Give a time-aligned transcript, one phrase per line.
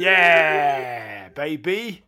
[0.00, 2.02] Yeah, baby.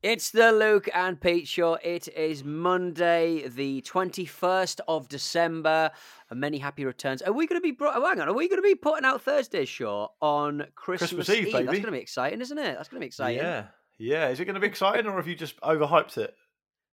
[0.00, 1.74] It's the Luke and Pete show.
[1.74, 5.90] It is Monday, the 21st of December.
[6.30, 7.20] And many happy returns.
[7.22, 9.22] Are we going to be, oh, hang on, are we going to be putting out
[9.22, 12.76] Thursday's show on Christmas, Christmas Eve, That's going to be exciting, isn't it?
[12.76, 13.38] That's going to be exciting.
[13.38, 13.64] Yeah,
[13.98, 14.28] yeah.
[14.28, 16.32] Is it going to be exciting, or have you just overhyped it?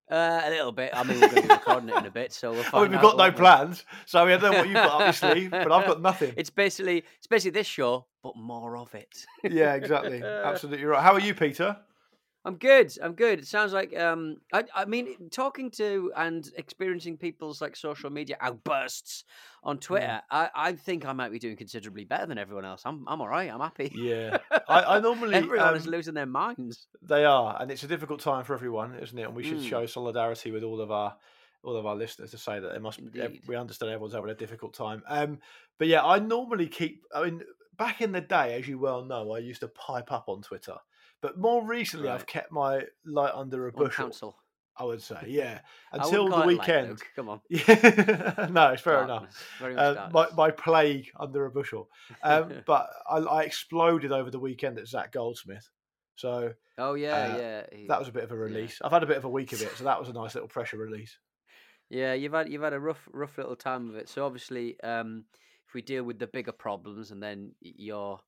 [0.10, 0.92] Uh, a little bit.
[0.94, 2.92] I mean, we're going to be recording it in a bit, so we'll I mean,
[2.92, 3.32] we've got no we?
[3.32, 6.34] plans, so I don't know what you've got, obviously, but I've got nothing.
[6.38, 9.26] It's basically, it's basically this show, but more of it.
[9.44, 10.24] Yeah, exactly.
[10.24, 11.04] Absolutely right.
[11.04, 11.76] How are you, Peter?
[12.48, 12.94] I'm good.
[13.04, 13.40] I'm good.
[13.40, 18.38] It sounds like um I I mean talking to and experiencing people's like social media
[18.40, 19.26] outbursts
[19.64, 22.84] on Twitter, I, I think I might be doing considerably better than everyone else.
[22.86, 23.52] I'm I'm all right.
[23.52, 23.92] I'm happy.
[23.94, 24.38] Yeah,
[24.70, 26.88] I, I normally everyone is um, losing their minds.
[27.02, 29.24] They are, and it's a difficult time for everyone, isn't it?
[29.24, 29.70] And we should Mm.
[29.70, 31.18] show solidarity with all of our
[31.64, 33.00] all of our listeners to say that they must.
[33.00, 33.42] Indeed.
[33.46, 35.04] We understand everyone's having a difficult time.
[35.08, 35.40] Um,
[35.78, 37.04] but yeah, I normally keep.
[37.14, 37.42] I mean,
[37.78, 40.78] back in the day, as you well know, I used to pipe up on Twitter,
[41.22, 44.06] but more recently, I've kept my light under a bushel.
[44.06, 44.38] council.
[44.80, 47.02] I would say, yeah, until the it light, weekend.
[47.16, 47.42] Come on.
[47.50, 49.22] Yeah, no, it's fair enough.
[49.22, 49.44] Darkness.
[49.60, 51.90] Very Uh, my, my plague under a bushel.
[52.22, 55.68] Um, but I, I exploded over the weekend at Zac Goldsmith.
[56.16, 57.64] So oh yeah, uh, yeah.
[57.72, 58.80] he- that was a bit of a release.
[58.84, 60.50] I've had a bit of a week of it, so that was a nice little
[60.50, 61.18] pressure release.
[61.90, 64.10] Yeah, you've had you've had a rough rough little time of it.
[64.10, 65.26] So obviously, um,
[65.68, 68.20] if we deal with the bigger problems and then your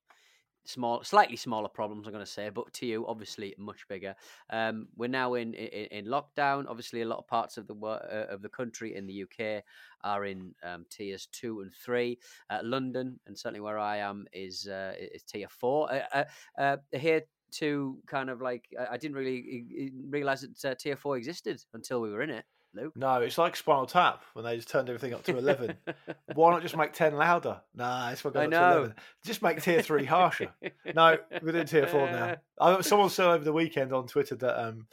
[0.66, 4.16] small, slightly smaller problems, I'm going to say, but to you, obviously, much bigger.
[4.50, 6.66] Um, we're now in, in in lockdown.
[6.68, 9.64] Obviously, a lot of parts of the uh, of the country in the UK
[10.04, 12.20] are in um, tiers two and three.
[12.50, 15.92] Uh, London and certainly where I am is uh, is tier four.
[15.92, 17.22] Uh, uh, uh, here
[17.52, 22.22] to kind of like I didn't really realize that tier four existed until we were
[22.22, 22.46] in it.
[22.74, 22.94] Luke.
[22.96, 25.76] No, it's like Spinal Tap when they just turned everything up to 11.
[26.36, 27.62] Why not just make 10 louder?
[27.76, 28.96] Nah, it's not going up to 11.
[29.26, 30.54] Just make tier 3 harsher.
[30.94, 32.36] No, we're doing tier 4 now.
[32.62, 34.86] I, someone said over the weekend on Twitter that um,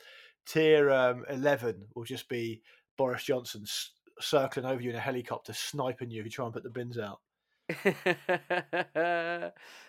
[0.47, 2.63] tier um, 11 will just be
[2.97, 6.55] Boris Johnson s- circling over you in a helicopter, sniping you if you try and
[6.55, 7.21] put the bins out.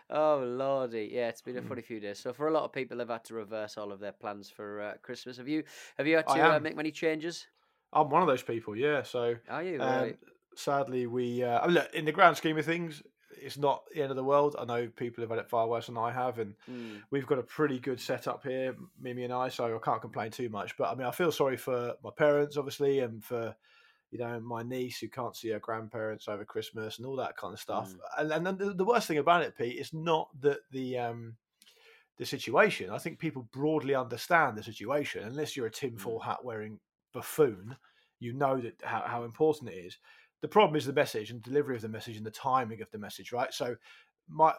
[0.10, 1.68] oh lordy, yeah, it's been a Mm.
[1.68, 2.20] funny few days.
[2.20, 4.82] So for a lot of people, they've had to reverse all of their plans for
[4.82, 5.38] uh, Christmas.
[5.38, 5.64] Have you
[5.98, 7.48] have you had to uh, make many changes?
[7.94, 9.04] I'm one of those people, yeah.
[9.04, 9.82] So Are you?
[9.82, 10.20] Um, right?
[10.56, 13.02] sadly, we uh, I mean, look in the grand scheme of things,
[13.42, 14.56] it's not the end of the world.
[14.58, 17.04] I know people have had it far worse than I have, and Mm.
[17.12, 19.50] we've got a pretty good setup here, Mimi and I.
[19.50, 20.78] So I can't complain too much.
[20.78, 23.56] But I mean, I feel sorry for my parents, obviously, and for
[24.12, 27.54] you know my niece who can't see her grandparents over Christmas and all that kind
[27.54, 27.96] of stuff.
[28.18, 31.38] And and then the, the worst thing about it, Pete, is not that the um
[32.18, 32.90] the situation.
[32.90, 36.80] I think people broadly understand the situation, unless you're a tinfoil hat wearing
[37.18, 37.76] buffoon.
[38.20, 39.98] You know that how, how important it is.
[40.42, 43.00] The problem is the message and delivery of the message and the timing of the
[43.00, 43.54] message, right?
[43.54, 43.76] So,
[44.30, 44.54] my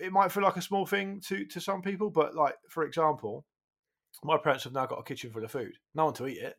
[0.00, 3.44] it might feel like a small thing to to some people, but like for example,
[4.22, 6.56] my parents have now got a kitchen full of food, no one to eat it,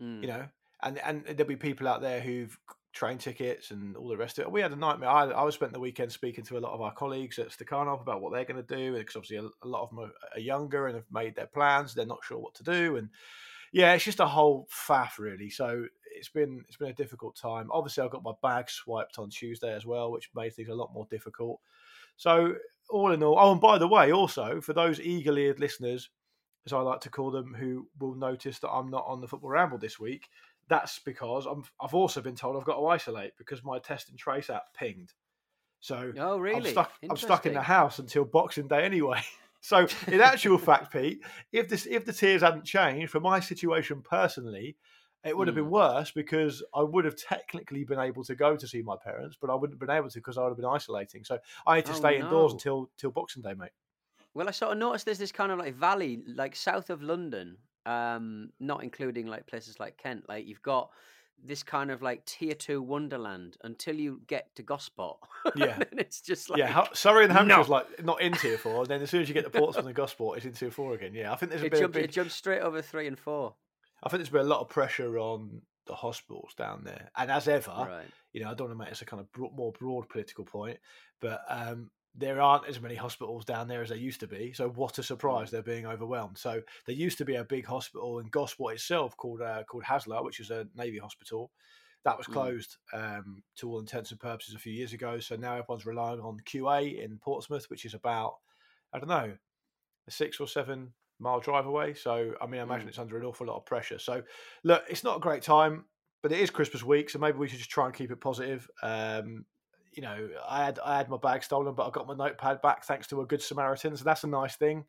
[0.00, 0.22] Mm.
[0.22, 0.44] you know,
[0.82, 2.56] and and there'll be people out there who've
[2.92, 4.52] train tickets and all the rest of it.
[4.52, 5.08] We had a nightmare.
[5.08, 8.02] I, I was spent the weekend speaking to a lot of our colleagues at Stakhanov
[8.02, 10.40] about what they're going to do because obviously a, a lot of them are, are
[10.40, 11.94] younger and have made their plans.
[11.94, 13.08] They're not sure what to do, and
[13.72, 15.50] yeah, it's just a whole faff really.
[15.50, 17.68] So it's been it's been a difficult time.
[17.72, 20.92] Obviously, I got my bag swiped on Tuesday as well, which made things a lot
[20.92, 21.60] more difficult.
[22.16, 22.54] So
[22.90, 26.10] all in all, oh, and by the way, also for those eagle-eared listeners,
[26.66, 29.50] as I like to call them, who will notice that I'm not on the football
[29.50, 30.28] ramble this week.
[30.68, 34.18] That's because I'm, I've also been told I've got to isolate because my test and
[34.18, 35.12] trace app pinged.
[35.80, 36.68] So Oh, really?
[36.68, 36.92] I'm stuck.
[37.10, 39.20] I'm stuck in the house until Boxing Day anyway.
[39.62, 44.02] So, in actual fact, Pete, if this if the tiers hadn't changed for my situation
[44.02, 44.76] personally,
[45.24, 45.70] it would have been Hmm.
[45.70, 49.50] worse because I would have technically been able to go to see my parents, but
[49.50, 51.24] I wouldn't have been able to because I would have been isolating.
[51.24, 52.52] So I had to Oh, stay indoors no.
[52.52, 53.70] until till Boxing Day, mate.
[54.34, 57.58] Well, I sort of noticed there's this kind of like valley, like south of London,
[57.84, 60.28] um, not including like places like Kent.
[60.28, 60.90] Like you've got
[61.44, 65.18] this kind of like tier two wonderland until you get to Gosport.
[65.56, 65.76] Yeah.
[65.90, 67.40] and it's just like yeah, Hu- Surrey and no.
[67.40, 69.86] Hampshire's like not in tier four, and then as soon as you get to Portsmouth
[69.86, 71.14] and Gosport, it's in tier four again.
[71.14, 73.18] Yeah, I think there's a it bit of big it jumps straight over three and
[73.18, 73.54] four.
[74.02, 77.48] I think there's been a lot of pressure on the hospitals down there, and as
[77.48, 78.06] ever, Right.
[78.32, 80.78] you know, I don't want to make this a kind of more broad political point,
[81.20, 84.52] but um, there aren't as many hospitals down there as there used to be.
[84.52, 86.36] So what a surprise they're being overwhelmed.
[86.36, 90.22] So there used to be a big hospital in Gosport itself called uh, called Haslar,
[90.24, 91.50] which is a navy hospital.
[92.04, 92.32] That was Mm.
[92.32, 95.20] closed um, to all intents and purposes a few years ago.
[95.20, 98.34] So now everyone's relying on QA in Portsmouth, which is about
[98.92, 99.36] I don't know
[100.06, 101.94] a six or seven mile drive away.
[101.94, 102.90] So I mean, I imagine Mm.
[102.90, 103.98] it's under an awful lot of pressure.
[103.98, 104.22] So
[104.64, 105.86] look, it's not a great time,
[106.22, 108.68] but it is Christmas week, so maybe we should just try and keep it positive.
[108.82, 109.46] Um,
[109.92, 112.84] you know, I had I had my bag stolen, but I got my notepad back
[112.84, 113.96] thanks to a good Samaritan.
[113.96, 114.84] So that's a nice thing.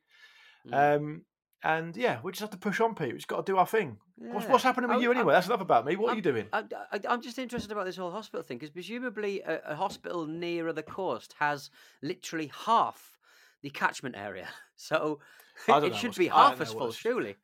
[0.67, 0.95] Mm.
[0.97, 1.21] Um,
[1.65, 3.09] and yeah, we just have to push on, Pete.
[3.13, 3.97] We just got to do our thing.
[4.17, 4.51] What's, Yeah.
[4.51, 5.33] what's happening with I- you I'm- anyway?
[5.33, 5.95] That's enough about me.
[5.95, 6.47] What are I'm- you doing?
[6.51, 10.25] I, I, I'm just interested about this whole hospital thing because presumably a, a hospital
[10.25, 11.69] nearer the coast has
[12.01, 13.17] literally half
[13.61, 15.19] the catchment area, so
[15.67, 17.35] it should be half as full, surely.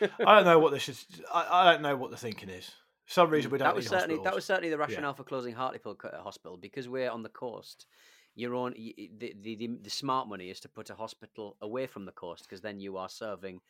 [0.00, 1.04] I don't know what this is.
[1.32, 2.70] I, I don't know what the thinking is.
[3.08, 3.68] For some reason mm, we don't.
[3.68, 7.22] that was certainly that was certainly the rationale for closing Hartlepool Hospital because we're on
[7.22, 7.86] the coast.
[8.34, 12.04] Your own the, the the the smart money is to put a hospital away from
[12.04, 13.62] the coast because then you are serving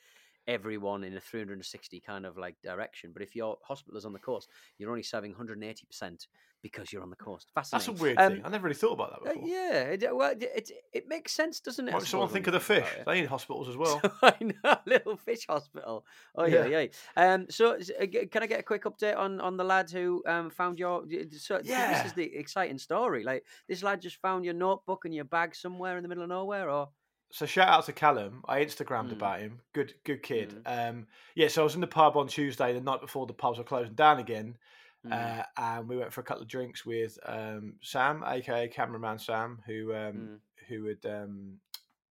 [0.48, 3.12] everyone in a 360 kind of like direction.
[3.12, 6.26] But if your hospital is on the coast, you're only serving 180 percent
[6.62, 7.52] because you're on the coast.
[7.54, 8.42] That's a weird Um, thing.
[8.44, 11.60] I never really thought about that uh, yeah, it, well, it, it it makes sense,
[11.60, 11.94] doesn't it?
[11.94, 12.86] Might someone think of the fish?
[13.06, 14.00] They need hospitals as well.
[14.22, 16.04] I know, little fish hospital.
[16.34, 16.86] Oh yeah, Yeah.
[17.16, 17.32] yeah.
[17.34, 20.50] Um, so uh, can I get a quick update on on the lad who um
[20.50, 21.04] found your?
[21.32, 21.88] So Yeah.
[21.88, 23.22] this is the exciting story.
[23.24, 26.30] Like this lad just found your notebook and your bag somewhere in the middle of
[26.30, 26.88] nowhere, or
[27.30, 28.42] So shout out to Callum.
[28.48, 29.12] I Instagrammed Mm.
[29.12, 29.60] about him.
[29.74, 30.62] Good, good kid.
[30.64, 31.48] Um, yeah.
[31.48, 33.94] So I was in the pub on Tuesday, the night before the pubs were closing
[33.94, 34.56] down again,
[35.04, 35.12] Mm.
[35.12, 39.62] uh, and we went for a couple of drinks with um, Sam, aka cameraman Sam,
[39.66, 40.40] who um, Mm.
[40.68, 41.60] who had um,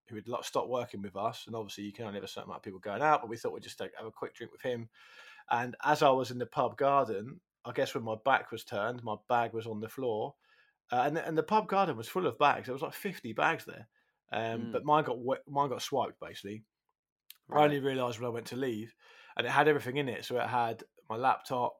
[0.08, 2.60] who had stopped working with us, and obviously you can only have a certain amount
[2.60, 4.62] of people going out, but we thought we'd just take, have a quick drink with
[4.62, 4.88] him.
[5.50, 9.04] And as I was in the pub garden, I guess when my back was turned,
[9.04, 10.36] my bag was on the floor,
[10.92, 12.68] uh, and and the pub garden was full of bags.
[12.68, 13.88] There was like fifty bags there,
[14.32, 14.72] um, Mm.
[14.72, 16.64] but mine got mine got swiped basically.
[17.50, 18.94] I only realised when I went to leave,
[19.38, 20.26] and it had everything in it.
[20.26, 21.78] So it had my laptop,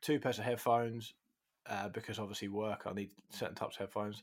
[0.00, 1.12] two pairs of headphones,
[1.66, 4.22] uh, because obviously work I need certain types of headphones,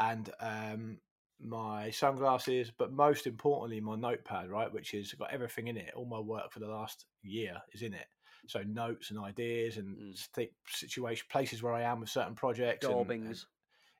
[0.00, 1.00] and um,
[1.40, 2.70] my sunglasses.
[2.70, 5.94] But most importantly, my notepad, right, which has got everything in it.
[5.94, 8.06] All my work for the last year is in it.
[8.46, 10.48] So notes and ideas and Mm.
[10.68, 12.84] situation places where I am with certain projects.
[12.86, 12.94] and-
[13.28, 13.46] and-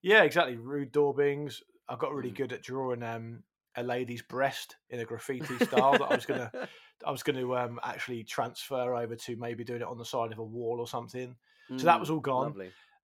[0.03, 0.56] yeah, exactly.
[0.59, 1.62] Rude daubings.
[1.89, 2.33] I got really Mm.
[2.33, 3.45] good at drawing um,
[3.77, 6.53] a lady's breast in a graffiti style that I was gonna
[7.05, 10.33] I was going to um, actually transfer over to maybe doing it on the side
[10.33, 11.37] of a wall or something.
[11.77, 12.57] So that was Mm, all gone.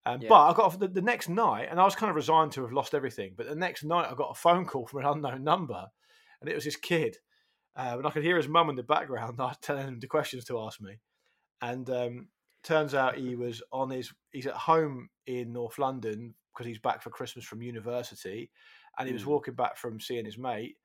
[0.07, 0.29] Um, Yeah.
[0.29, 2.73] But I got the, the next night, and I was kind of resigned to have
[2.73, 3.35] lost everything.
[3.37, 5.89] But the next night, I got a phone call from an unknown number,
[6.41, 7.19] and it was his kid.
[7.77, 10.45] Uh, and I could hear his mum in the background like, telling him the questions
[10.47, 11.01] to ask me.
[11.63, 12.29] And um,
[12.63, 17.03] turns out he was on his he's at home in North London because he's back
[17.03, 18.51] for Christmas from university,
[18.99, 19.27] and he was Mm.
[19.27, 20.79] walking back from seeing his mate,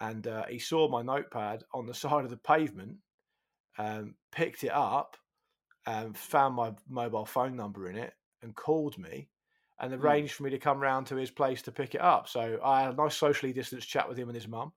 [0.00, 2.98] and uh, he saw my notepad on the side of the pavement,
[3.78, 5.16] um, picked it up,
[5.86, 9.30] and found my mobile phone number in it, and called me,
[9.80, 10.20] and Mm.
[10.20, 12.28] arranged for me to come round to his place to pick it up.
[12.28, 14.74] So I had a nice socially distanced chat with him and his mum.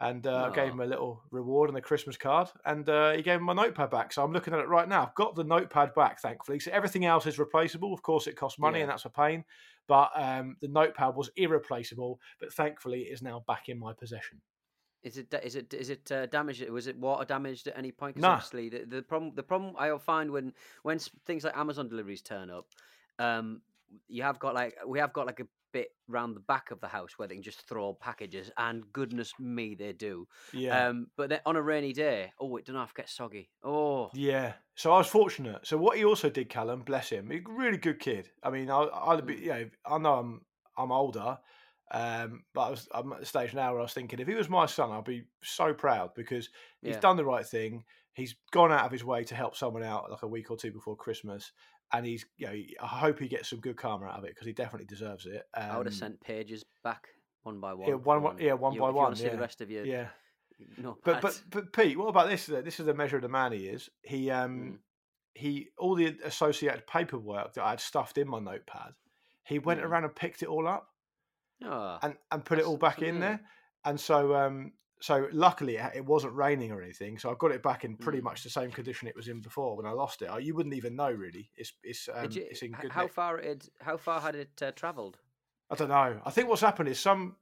[0.00, 3.22] And uh, I gave him a little reward and a Christmas card, and uh, he
[3.22, 4.12] gave me my notepad back.
[4.12, 5.02] So I'm looking at it right now.
[5.02, 6.60] I've got the notepad back, thankfully.
[6.60, 7.92] So everything else is replaceable.
[7.92, 8.84] Of course, it costs money, Yeah.
[8.84, 9.44] and that's a pain.
[9.88, 12.20] But um, the notepad was irreplaceable.
[12.38, 14.40] But thankfully, it is now back in my possession.
[15.02, 16.68] Is it is it is it uh, damaged?
[16.70, 18.16] Was it water damaged at any point?
[18.16, 18.32] 'Cause Nah.
[18.34, 22.50] obviously the, the problem the problem I find when when things like Amazon deliveries turn
[22.50, 22.66] up,
[23.18, 23.62] um,
[24.08, 26.88] you have got like we have got like a bit round the back of the
[26.88, 30.26] house where they can just throw packages, and goodness me, they do.
[30.52, 30.88] Yeah.
[30.88, 33.50] Um, but then on a rainy day, oh, it don't half get soggy.
[33.62, 34.54] Oh, Yeah.
[34.74, 35.66] So I was fortunate.
[35.66, 38.30] So what he also did, Callum, bless him, a really good kid.
[38.42, 39.40] I mean, I, I'd be, Mm.
[39.40, 40.46] you know, I know I'm,
[40.76, 41.38] I'm older,
[41.90, 44.34] um, but I was, I'm at the stage now where I was thinking, if he
[44.34, 46.50] was my son, I'd be so proud because
[46.82, 47.00] he's Yeah.
[47.00, 47.84] done the right thing.
[48.12, 50.72] He's gone out of his way to help someone out like a week or two
[50.72, 51.52] before Christmas,
[51.92, 52.52] and he's, you know,
[52.82, 55.44] I hope he gets some good karma out of it because he definitely deserves it.
[55.54, 57.08] Um, I would have sent pages back
[57.42, 57.88] one by one.
[57.88, 59.16] yeah, one, one, yeah, one you- by you one.
[59.16, 60.08] see Yeah, the rest of your yeah.
[60.76, 62.46] no, But but but Pete, what about this?
[62.46, 63.88] This is the measure of the man he is.
[64.02, 64.78] He um Mm.
[65.34, 68.94] he all the associated paperwork that I had stuffed in my notepad,
[69.44, 69.84] he went Mm.
[69.84, 70.88] around and picked it all up
[71.64, 73.40] oh, and, and put it all back in there.
[73.84, 77.84] And so um so luckily it wasn't raining or anything, so I got it back
[77.84, 78.24] in pretty Mm.
[78.24, 80.42] much the same condition it was in before when I lost it.
[80.42, 81.50] You wouldn't even know really.
[81.56, 82.90] It's it's um, you- it's in good.
[82.92, 83.12] how nick.
[83.12, 85.18] far it how far had it uh, travelled?
[85.70, 86.20] I don't know.
[86.24, 87.36] I think what's happened is some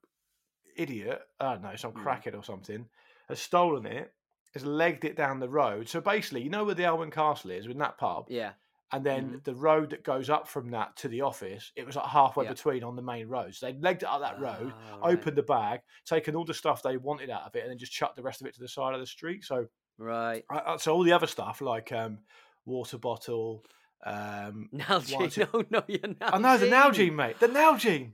[0.77, 2.03] idiot, I don't know, some Mm.
[2.05, 2.89] crackhead or something,
[3.29, 4.13] has stolen it,
[4.55, 5.89] has legged it down the road.
[5.89, 8.53] So basically, you know where the Elwyn Castle is, in that pub, Yeah,
[8.93, 9.45] and then Mhm.
[9.45, 12.53] the road that goes up from that to the office, it was like halfway Yeah.
[12.53, 13.55] between on the main road.
[13.55, 15.13] So they legged it up that road, Ah, right.
[15.19, 17.93] opened the bag, taken all the stuff they wanted out of it, and then just
[17.93, 19.43] chucked the rest of it to the side of the street.
[19.45, 19.67] So,
[19.99, 20.45] Right.
[20.51, 22.19] I- I- so all the other stuff like um,
[22.65, 23.65] water bottle.
[24.05, 25.37] Um, Nalgene.
[25.53, 26.17] No, no, you're Nalgene.
[26.21, 27.41] I know the Nalgene, mate.
[27.41, 28.13] The Nalgene.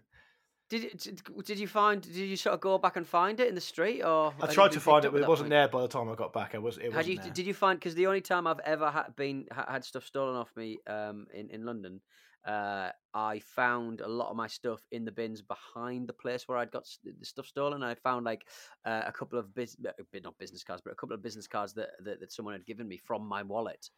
[0.73, 2.00] Did, you- did did you find?
[2.00, 4.73] Did you sort of go back and find it in the street, or I tried
[4.73, 5.50] to find it, but it wasn't point?
[5.50, 6.55] there by the time I got back.
[6.55, 6.79] It was.
[6.79, 7.17] It wasn't you?
[7.21, 7.31] there.
[7.31, 7.79] Did you find?
[7.79, 11.26] Because the only time I've ever ha- been ha- had stuff stolen off me um,
[11.35, 12.00] in in London
[12.47, 16.59] uh, I found a lot of my stuff in the bins behind the place where
[16.59, 17.83] I'd got the stuff stolen.
[17.83, 18.47] I found like
[18.85, 19.93] uh, a couple of bus- uh,
[20.25, 22.88] not business cards, but a couple of business cards that, that, that someone had given
[22.88, 23.91] me from my wallet.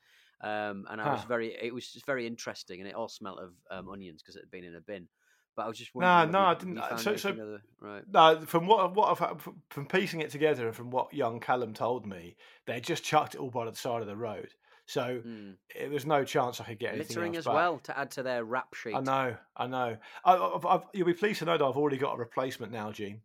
[0.43, 1.13] Um, and I huh.
[1.13, 4.37] was very, it was just very interesting, and it all smelled of um, onions because
[4.37, 5.09] it had been in a bin.
[5.57, 6.33] But I was just wondering.
[6.33, 6.79] no, no, I didn't.
[6.79, 8.03] Uh, so, so other, right.
[8.13, 12.07] No, from what what I've from piecing it together and from what young Callum told
[12.07, 14.49] me, they just chucked it all by the side of the road.
[14.87, 15.55] So mm.
[15.75, 17.55] it was no chance I could get anything littering as back.
[17.55, 18.95] well to add to their rap sheet.
[18.95, 19.97] I know, I know.
[20.25, 23.21] I, I've, I've, you'll be pleased to know that I've already got a replacement Nalgene.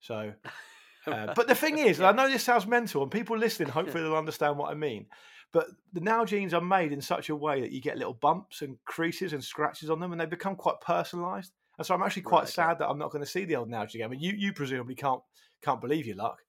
[0.00, 0.32] So,
[1.06, 2.08] uh, but the thing is, yeah.
[2.08, 5.06] I know this sounds mental, and people listening hopefully they'll understand what I mean.
[5.52, 8.76] But the Nalgenes are made in such a way that you get little bumps and
[8.86, 11.50] creases and scratches on them, and they become quite personalised.
[11.78, 12.74] And so I'm actually quite right, sad yeah.
[12.74, 14.06] that I'm not going to see the old Nalgene again.
[14.06, 15.22] I mean, you you presumably can't
[15.62, 16.42] can't believe your luck.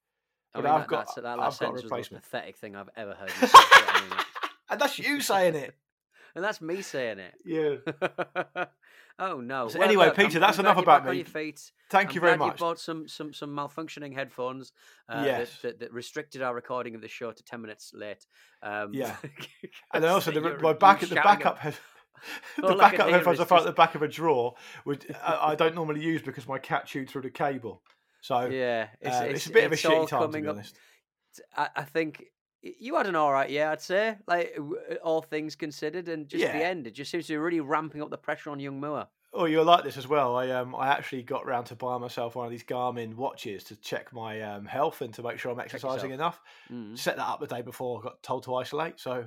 [0.54, 1.72] I mean, I've that, got that, that I've got a.
[1.72, 3.30] Was the most pathetic thing I've ever heard.
[4.70, 5.74] and that's you saying it.
[6.34, 7.34] and that's me saying it.
[7.44, 8.64] Yeah.
[9.18, 9.68] oh no.
[9.68, 11.24] So well, anyway, look, Peter, I'm, that's I'm enough about me.
[11.24, 11.58] Thank
[11.92, 12.60] I'm you very much.
[12.60, 14.72] You bought some some some malfunctioning headphones.
[15.08, 15.50] Uh, yes.
[15.62, 18.26] That, that, that, restricted our recording of the show to ten minutes late.
[18.62, 19.16] Um, yeah.
[19.92, 21.74] and then also the, my back at the backup head.
[22.56, 24.54] the backup headphones I found at the back of a drawer,
[24.84, 27.82] which I, I, don't normally use because my cat chewed through the cable.
[28.20, 30.48] So yeah, it's, uh, it's, it's a bit it's of a shitty time to be
[30.48, 30.76] honest.
[31.56, 32.24] Up, I, I think
[32.62, 34.16] you had an all right year, I'd say.
[34.26, 34.56] Like
[35.02, 36.56] all things considered, and just yeah.
[36.56, 39.08] the end, it just seems to be really ramping up the pressure on young Moore.
[39.32, 40.36] Oh, you're like this as well.
[40.36, 43.76] I um I actually got round to buying myself one of these Garmin watches to
[43.76, 46.40] check my um, health and to make sure I'm exercising enough.
[46.72, 46.98] Mm.
[46.98, 49.26] Set that up the day before I got told to isolate, so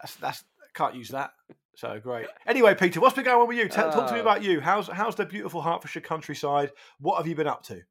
[0.00, 1.32] that's that's can't use that.
[1.76, 2.26] So great.
[2.46, 3.68] Anyway, Peter, what's been going on with you?
[3.68, 4.60] Tell, uh, talk to me uh about you.
[4.60, 6.72] How's how's the beautiful Hertfordshire countryside?
[6.98, 7.82] What have you been up to?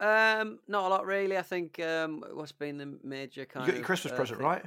[0.00, 1.36] Um, not a lot really.
[1.36, 3.66] I think um, what's been the major kind.
[3.66, 4.64] You got your Christmas uh, present, right?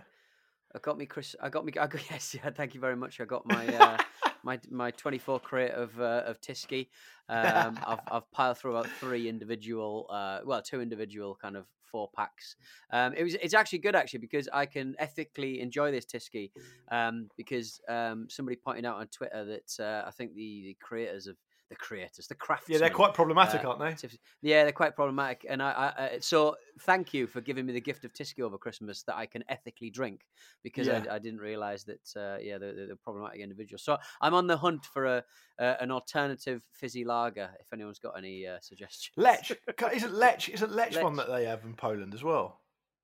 [0.76, 1.36] I got me Chris.
[1.42, 1.74] I got me.
[1.80, 2.52] I got, yes, yeah.
[2.52, 3.20] Thank you very much.
[3.20, 3.98] I got my uh,
[4.44, 6.88] my my twenty four crate of uh, of Tyskie.
[7.32, 12.10] Um, I've I've piled through about three individual, uh, well, two individual kind of four
[12.16, 12.56] packs.
[12.92, 16.52] Um, it was it's actually good actually because I can ethically enjoy this Tyskie
[16.92, 21.28] um, because um, somebody pointed out on Twitter that uh, I think the, the creators
[21.28, 21.38] of
[21.70, 22.74] the creators, the craftsmen.
[22.74, 24.10] Yeah, they're quite problematic, uh, aren't they?
[24.42, 25.46] Yeah, they're quite problematic.
[25.48, 28.58] And I, I, I, so thank you for giving me the gift of Tyskie over
[28.58, 30.22] Christmas that I can ethically drink
[30.64, 31.04] because yeah.
[31.10, 32.10] I, I, didn't realise that.
[32.16, 33.84] Uh, yeah, they're, they're, problematic individuals.
[33.84, 35.24] So I'm on the hunt for a
[35.60, 37.50] uh, an alternative fizzy lager.
[37.60, 39.52] If anyone's got any uh, suggestions, Lech
[39.94, 42.62] isn't Lech isn't Lech, Lech one that they have in Poland as well.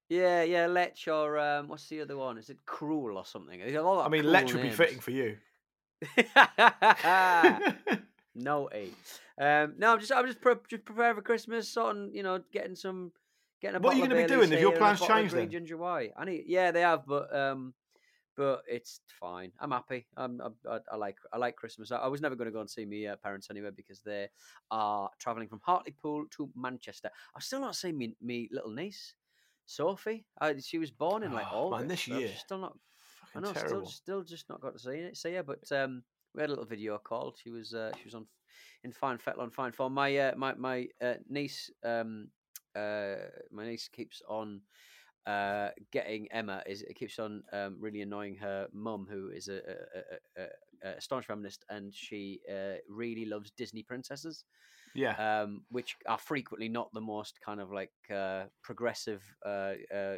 [0.10, 2.38] Yeah, yeah, Lech or um, what's the other one?
[2.38, 3.62] Is it Cruel or something?
[3.62, 5.38] I mean, Lech would be fitting for you.
[8.36, 8.94] No eight.
[9.40, 12.42] Um, no, I'm just I'm just, pre- just preparing for Christmas, sort of, you know,
[12.52, 13.12] getting some
[13.62, 13.80] getting a.
[13.80, 14.52] What are you going to be doing?
[14.52, 15.50] Have your plans changed then?
[15.50, 16.12] Ginger white.
[16.18, 17.74] I need, yeah, they have, but um,
[18.36, 19.52] but it's fine.
[19.60, 20.06] I'm happy.
[20.18, 21.92] I'm, I, I like I like Christmas.
[21.92, 24.28] I, I was never going to go and see my uh, parents anyway because they
[24.70, 27.10] are travelling from Hartlepool to Manchester.
[27.36, 29.14] I've still not seen me me little niece,
[29.66, 30.26] Sophie.
[30.40, 31.80] I, she was born in like oh, August.
[31.80, 32.78] Man, this year, still not.
[33.34, 33.86] I know, terrible.
[33.86, 35.18] still still just not got to see it.
[35.18, 36.04] See her, but um,
[36.36, 37.34] we had a little video call.
[37.42, 38.26] She was uh, she was on
[38.84, 39.94] in fine fettle on fine form.
[39.94, 42.28] My uh, my my uh, niece um
[42.76, 43.16] uh
[43.52, 44.62] my niece keeps on
[45.26, 49.62] uh getting Emma is it keeps on um, really annoying her mum who is a,
[50.38, 54.44] a, a, a, staunch feminist and she uh, really loves Disney princesses.
[54.96, 55.42] Yeah.
[55.42, 60.16] Um, which are frequently not the most kind of like uh, progressive uh, uh,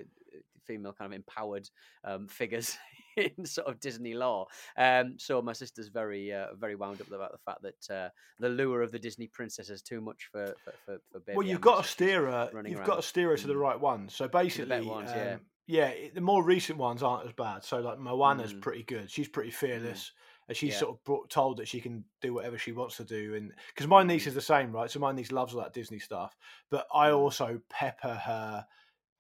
[0.68, 1.68] female kind of empowered
[2.04, 2.78] um, figures
[3.16, 4.48] in sort of Disney lore.
[4.78, 8.50] Um, so my sister's very uh, very wound up about the fact that uh, the
[8.50, 11.38] lure of the Disney princess is too much for for, for, for baby.
[11.38, 12.50] Well, you've got to steer her.
[12.54, 12.86] You've around.
[12.86, 13.62] got to steer her to the mm.
[13.62, 14.10] right one.
[14.10, 15.38] So basically, ones, um, yeah.
[15.70, 17.64] Yeah, the more recent ones aren't as bad.
[17.66, 18.62] So like Moana's mm.
[18.62, 19.12] pretty good.
[19.12, 19.56] She's pretty mm.
[19.56, 20.00] fearless.
[20.00, 20.12] Mm.
[20.48, 20.80] And she's yeah.
[20.80, 23.88] sort of brought, told that she can do whatever she wants to do, and because
[23.88, 24.28] my niece mm.
[24.28, 24.90] is the same, right?
[24.90, 26.38] So my niece loves all that Disney stuff,
[26.70, 27.18] but I mm.
[27.18, 28.66] also pepper her.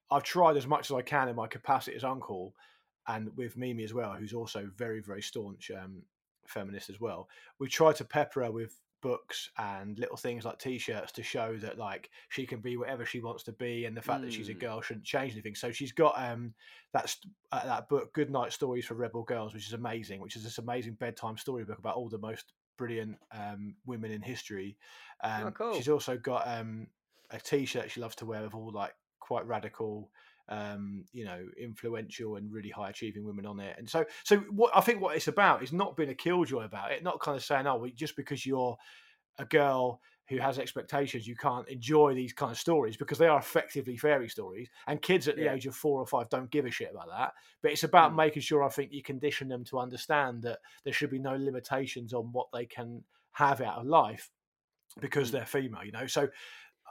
[0.09, 2.55] I've tried as much as I can in my capacity as uncle
[3.07, 6.03] and with Mimi as well, who's also very, very staunch um,
[6.45, 7.27] feminist as well.
[7.59, 11.77] We try to pepper her with books and little things like t-shirts to show that
[11.77, 14.25] like she can be whatever she wants to be and the fact mm.
[14.25, 14.59] that she's a mm.
[14.59, 16.53] girl shouldn't change anything so she's got um
[16.93, 17.17] that's
[17.51, 20.57] uh, that book good night stories for rebel girls which is amazing which is this
[20.57, 24.77] amazing bedtime storybook about all the most brilliant um women in history
[25.23, 25.73] oh, um oh, cool.
[25.75, 26.87] she's also got um
[27.31, 30.09] a t-shirt she loves to wear with all like quite radical
[30.49, 33.77] um, you know, influential and really high achieving women on it.
[33.77, 36.91] And so, so what I think what it's about is not being a killjoy about
[36.91, 38.77] it, not kind of saying, oh, well, just because you're
[39.39, 43.39] a girl who has expectations, you can't enjoy these kind of stories because they are
[43.39, 44.69] effectively fairy stories.
[44.87, 45.53] And kids at the Yeah.
[45.53, 47.33] age of four or five don't give a shit about that.
[47.61, 48.15] But it's about Mm.
[48.15, 52.13] making sure I think you condition them to understand that there should be no limitations
[52.13, 54.31] on what they can have out of life
[54.99, 55.31] because Mm.
[55.31, 56.07] they're female, you know.
[56.07, 56.27] So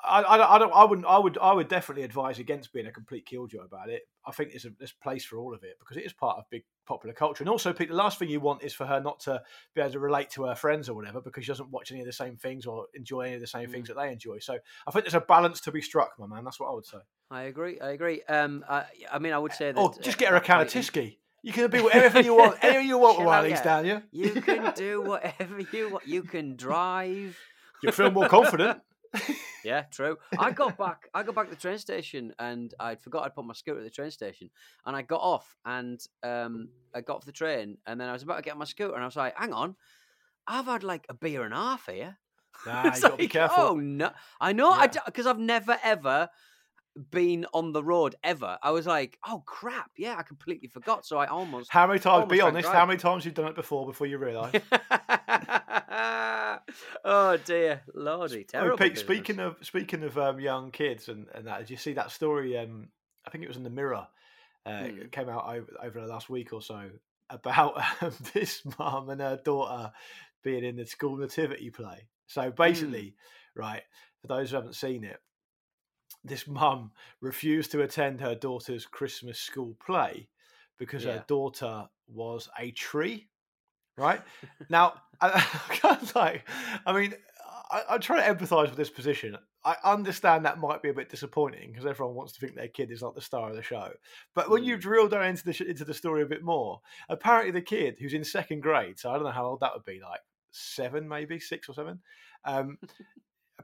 [0.05, 2.93] I, I, I don't I wouldn't I would I would definitely advise against being a
[2.93, 4.03] complete killjoy about it.
[4.27, 6.45] I think there's a there's place for all of it because it is part of
[6.51, 7.43] big popular culture.
[7.43, 9.43] And also, Pete, the last thing you want is for her not to
[9.75, 12.07] be able to relate to her friends or whatever because she doesn't watch any of
[12.07, 13.73] the same things or enjoy any of the same Mm.
[13.73, 14.39] things that they enjoy.
[14.39, 16.45] So I think there's a balance to be struck, my man.
[16.45, 16.99] That's what I would say.
[17.31, 17.81] I agree.
[17.81, 18.23] I agree.
[18.29, 19.81] Um, I, I mean, I would say that.
[19.81, 21.17] Or just uh, get her a can of Tyskie.
[21.43, 23.63] You can be whatever you want, anything you want Chill with one these, yeah.
[23.63, 24.03] down you.
[24.13, 26.07] You can do whatever you want.
[26.07, 27.39] You can drive.
[27.83, 28.81] You feel more confident.
[29.63, 30.17] Yeah, true.
[30.39, 31.09] I got back.
[31.13, 33.85] I got back to the train station, and I forgot I'd put my scooter at
[33.85, 34.49] the train station.
[34.85, 38.23] And I got off, and um, I got off the train, and then I was
[38.23, 39.75] about to get my scooter, and I was like, "Hang on,
[40.47, 42.19] I've had like a beer and a half here."
[42.67, 43.65] Nah, you got to be careful.
[43.65, 44.71] Oh no, I know.
[44.71, 45.01] I Yeah.
[45.05, 46.29] because I've never ever
[47.11, 48.59] been on the road ever.
[48.63, 51.71] I was like, "Oh crap, yeah, I completely forgot." So I almost.
[51.71, 52.31] How many times?
[52.31, 52.69] Be honest.
[52.69, 54.61] How many times you've done it before before you realise?
[57.05, 58.75] oh dear, lordy, terrible.
[58.75, 58.79] Oh, terrible.
[58.79, 62.11] Pete, speaking of speaking of um, young kids and, and that, did you see that
[62.11, 62.57] story?
[62.57, 62.89] Um,
[63.27, 64.07] I think it was in the Mirror.
[64.65, 65.03] Uh, Mm.
[65.05, 66.91] It came out over, over the last week or so
[67.31, 69.93] about um, this mum and her daughter
[70.43, 72.09] being in the school nativity play.
[72.27, 73.15] So basically,
[73.55, 73.83] right
[74.21, 75.21] for those who haven't seen it,
[76.27, 80.29] this mum refused to attend her daughter's Christmas school play
[80.79, 81.13] because Yeah.
[81.19, 83.29] her daughter was a tree.
[83.97, 84.21] Right
[84.69, 85.29] now, I,
[85.71, 86.47] I kind of like.
[86.85, 87.15] I mean,
[87.71, 89.37] I, I'm trying to empathise with this position.
[89.65, 92.91] I understand that might be a bit disappointing because everyone wants to think their kid
[92.93, 93.91] is like the star of the show.
[94.35, 94.81] But when you Mm.
[94.81, 98.15] drill down into the sh- into the story a bit more, apparently the kid who's
[98.15, 100.21] in second grade, so I don't know how old that would be, like
[100.53, 102.01] seven, maybe six or seven.
[102.45, 102.79] Um,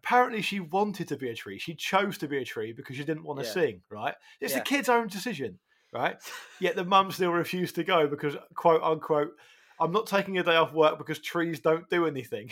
[0.05, 1.59] apparently, she wanted to be a tree.
[1.59, 3.53] She chose to be a tree because she didn't want to Yeah.
[3.53, 3.83] sing.
[3.91, 4.15] Right?
[4.41, 4.59] It's Yeah.
[4.59, 5.59] the kid's own decision.
[5.93, 6.17] Right?
[6.61, 9.33] Yet the mum still refused to go because, quote unquote,
[9.81, 12.51] I'm not taking a day off work because trees don't do anything.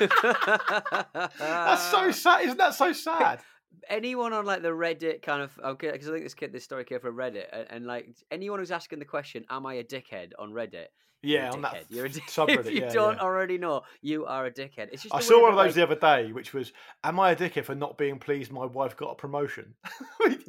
[1.38, 2.42] That's so sad.
[2.44, 3.40] Isn't that so sad?
[3.88, 6.84] anyone on like the Reddit kind of okay because I think this kid this story
[6.84, 10.32] came from Reddit and, and like anyone who's asking the question, "Am I a dickhead?"
[10.40, 10.86] on Reddit.
[11.22, 11.84] Yeah, on that.
[11.90, 12.60] You're a subreddit.
[12.66, 13.22] If you yeah, don't yeah.
[13.22, 14.88] already know, you are a dickhead.
[14.92, 16.72] It's just I saw one of those like- the other day, which was,
[17.04, 19.74] "Am I a dickhead for not being pleased my wife got a promotion?"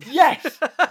[0.09, 0.57] Yes.
[0.61, 0.87] I mean,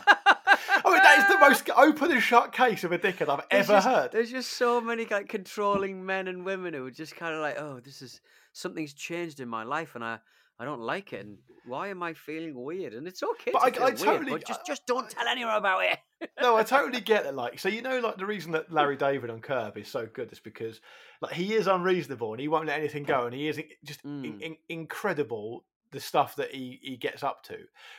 [0.84, 3.72] oh, that is the most open and shut case of a dickhead I've There's ever
[3.76, 4.12] just- heard.
[4.12, 7.58] There's just so many like controlling men and women who are just kind of like,
[7.58, 8.20] oh, this is
[8.52, 10.18] something's changed in my life, and I
[10.60, 12.92] I don't like it, and why am I feeling weird?
[12.92, 15.54] And it's okay But to I- I weird, totally- but just just don't tell anyone
[15.56, 15.98] about it.
[16.40, 17.34] no, I totally get it.
[17.34, 20.30] Like, so you know, like the reason that Larry David on Curb is so good
[20.32, 20.80] is because,
[21.22, 24.40] like, he is unreasonable and he won't let anything go, and he is just Mm.
[24.42, 27.58] in- incredible the stuff that he he gets up to.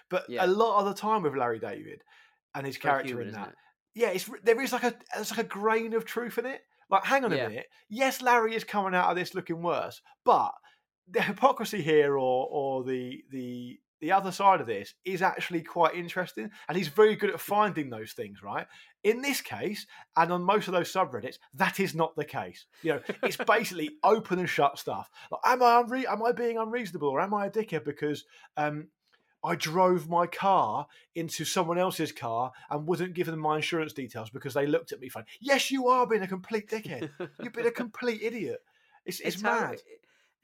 [0.09, 0.45] But Yeah.
[0.45, 2.03] a lot of the time with Larry David
[2.53, 3.55] and his character human, in that, it?
[3.95, 6.61] yeah, it's there is like a there's like a grain of truth in it.
[6.89, 7.47] Like, hang on a Yeah.
[7.47, 7.69] minute.
[7.89, 10.53] Yes, Larry is coming out of this looking worse, but
[11.11, 15.95] the hypocrisy here, or or the the the other side of this, is actually quite
[15.95, 18.41] interesting, and he's very good at finding those things.
[18.43, 18.67] Right.
[19.03, 22.65] In this case, and on most of those subreddits, that is not the case.
[22.83, 25.09] You know, it's basically open and shut stuff.
[25.31, 28.25] Like, am I unre- am I being unreasonable, or am I a dickhead because
[28.57, 28.87] um,
[29.43, 34.29] I drove my car into someone else's car and wouldn't give them my insurance details
[34.29, 35.25] because they looked at me funny.
[35.39, 37.09] Yes, you are being a complete dickhead.
[37.41, 38.59] You've been a complete idiot.
[39.05, 39.81] It's it's, how, mad.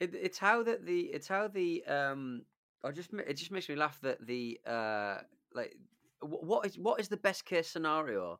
[0.00, 2.42] It, it's how that the it's how the um.
[2.84, 5.16] I just it just makes me laugh that the uh
[5.52, 5.74] like
[6.20, 8.38] what is what is the best case scenario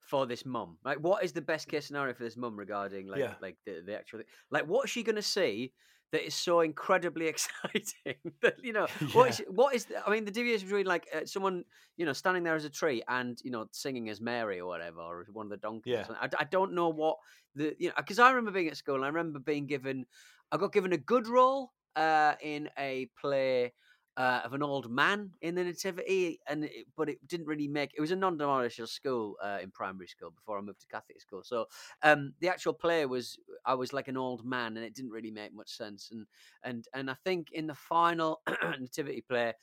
[0.00, 0.76] for this mum?
[0.84, 3.34] Like what is the best case scenario for this mum regarding like Yeah.
[3.40, 5.72] like the the actual like what is she gonna see?
[6.12, 8.16] That is so incredibly exciting.
[8.42, 11.24] that you know what is what is the- I mean the deviation between like uh,
[11.24, 11.64] someone
[11.96, 15.00] you know standing there as a tree and you know singing as Mary or whatever
[15.00, 15.94] or one of the donkeys.
[15.94, 16.14] Yeah.
[16.20, 17.16] I, I don't know what
[17.54, 20.04] the you know because I remember being at school and I remember being given
[20.52, 23.72] I got given a good role uh, in a play
[24.16, 27.92] uh, of an old man in the nativity, and it, but it didn't really make.
[27.96, 31.42] It was a non-denominational school uh, in primary school before I moved to Catholic school.
[31.44, 31.66] So
[32.02, 35.30] um, the actual play was I was like an old man, and it didn't really
[35.30, 36.10] make much sense.
[36.10, 36.26] And
[36.64, 38.42] and and I think in the final
[38.78, 39.54] nativity play,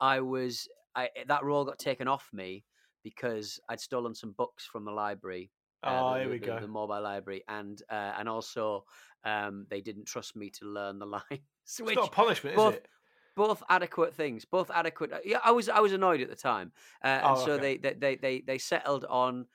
[0.00, 2.64] I was I that role got taken off me
[3.02, 5.50] because I'd stolen some books from the library
[5.84, 6.60] oh, the, here the- we the- go.
[6.60, 8.84] The mobile library, and uh, and also
[9.24, 12.62] um, they didn't trust me to learn the lines, it's which not a punishment, is
[12.64, 12.88] both- it?
[13.36, 15.12] both adequate things, both adequate.
[15.12, 16.72] uh, Yeah, I was I was annoyed at the time,
[17.04, 17.62] uh, and Oh, so okay.
[17.62, 19.46] they, they they they they settled on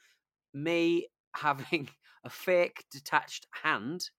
[0.53, 1.89] me having
[2.23, 4.09] a fake detached hand,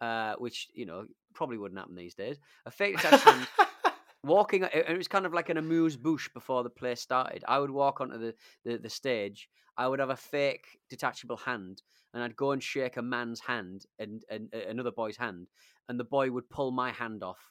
[0.00, 2.38] uh, which you know probably wouldn't happen these days.
[2.66, 3.46] A fake detached hand
[4.24, 7.44] walking it was kind of like an amuse bouche before the play started.
[7.46, 8.34] I would walk onto the,
[8.64, 11.82] the, the, stage i would have a fake detachable hand
[12.12, 15.48] and i'd go and shake a man's hand and, and uh, another boy's hand
[15.88, 17.50] and the boy would pull my hand off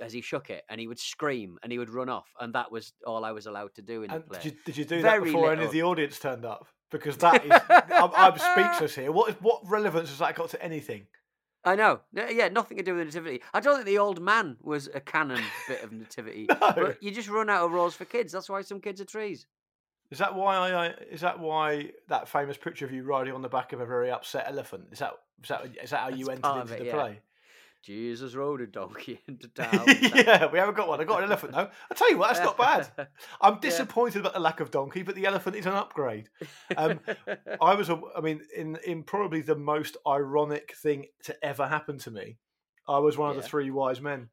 [0.00, 2.70] as he shook it and he would scream and he would run off and that
[2.70, 4.38] was all i was allowed to do in and the play.
[4.42, 5.56] did you, did you do Very that before little.
[5.56, 6.66] any of the audience turned up?
[6.90, 7.52] Because that is
[7.90, 9.12] I'm, I'm speechless here.
[9.12, 11.06] What what relevance has that got to anything
[11.64, 12.00] I know.
[12.12, 13.42] Yeah, nothing to do with the nativity.
[13.52, 16.46] I don't think the old man was a canon bit of nativity.
[16.60, 16.72] No.
[16.74, 18.32] But you just run out of roles for kids.
[18.32, 19.46] That's why some kids are trees.
[20.10, 23.48] Is that why I, is that why that famous picture of you riding on the
[23.48, 24.84] back of a very upset elephant?
[24.92, 26.94] Is that is that is that how you That's entered into the yeah.
[26.94, 27.20] play?
[27.82, 29.84] Jesus rode a donkey into town.
[30.02, 31.00] yeah, we haven't got one.
[31.00, 31.70] I got an elephant though.
[31.90, 33.08] I tell you what, that's not bad.
[33.40, 36.28] I'm disappointed about the lack of donkey, but the elephant is an upgrade.
[36.76, 37.00] Um,
[37.60, 41.98] I was, a, I mean, in in probably the most ironic thing to ever happen
[41.98, 42.38] to me,
[42.88, 43.42] I was one of Yeah.
[43.42, 44.28] the three wise men.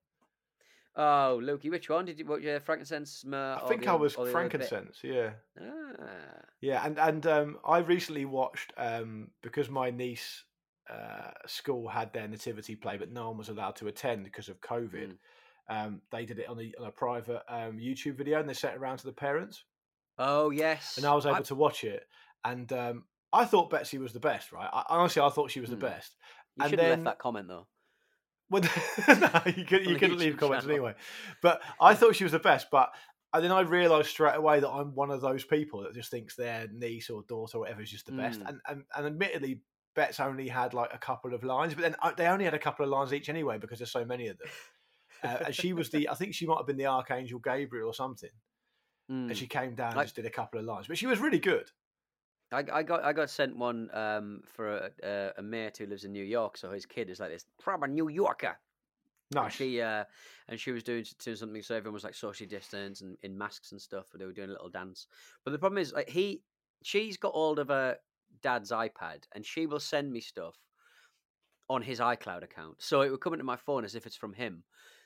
[0.96, 2.26] oh, Loki, which one did you?
[2.26, 2.42] What?
[2.42, 3.24] Yeah, frankincense.
[3.26, 4.50] Myrrh, I think the I was or the other bit?
[4.60, 5.00] frankincense.
[5.04, 5.32] Yeah,
[5.62, 10.44] Ah, yeah, and and um, I recently watched um, because my niece
[10.90, 14.62] uh, school had their nativity play, but no one was allowed to attend because of
[14.62, 15.14] COVID.
[15.14, 15.18] Mm.
[15.68, 18.76] Um, they did it on a, on a private um, YouTube video, and they sent
[18.76, 19.64] it around to the parents.
[20.20, 20.98] oh yes.
[20.98, 22.04] and I was able to watch it.
[22.44, 24.70] And um, I thought Betsy was the best, right?
[24.72, 25.82] I, honestly, I thought she was the Hmm.
[25.82, 26.16] best.
[26.56, 27.68] You and should have left that comment though.
[28.52, 28.62] Well,
[29.08, 30.76] no, you, could, you couldn't leave comments channel.
[30.78, 30.94] anyway.
[31.42, 32.68] But I thought she was the best.
[32.72, 32.92] But
[33.34, 36.36] and then I realised straight away that I'm one of those people that just thinks
[36.36, 38.40] their niece or daughter or whatever is just the best.
[38.40, 38.50] Mm.
[38.50, 39.62] And, and and admittedly,
[39.96, 42.60] Bet's only had like a couple of lines, but then uh, they only had a
[42.60, 44.48] couple of lines each anyway because there's so many of them.
[45.24, 47.94] Uh, and she was the, I think she might have been the Archangel Gabriel or
[47.94, 48.30] something.
[49.10, 49.30] Mm.
[49.30, 51.20] And she came down and Like- just did a couple of lines, but she was
[51.20, 51.72] really good.
[52.52, 56.04] I, I got I got sent one um, for a, a, a mate who lives
[56.04, 58.58] in New York, so his kid is like this proper New Yorker.
[59.34, 59.54] And Nice.
[59.56, 60.04] she uh,
[60.48, 63.72] and she was doing doing something, so everyone was like socially distanced and in masks
[63.72, 64.06] and stuff.
[64.12, 65.08] But they were doing a little dance.
[65.44, 66.44] But the problem is, like he,
[66.84, 67.98] she's got hold of her
[68.42, 70.56] dad's iPad, and she will send me stuff
[71.70, 72.76] on his iCloud account.
[72.80, 74.64] So it would come into my phone as if it's from him.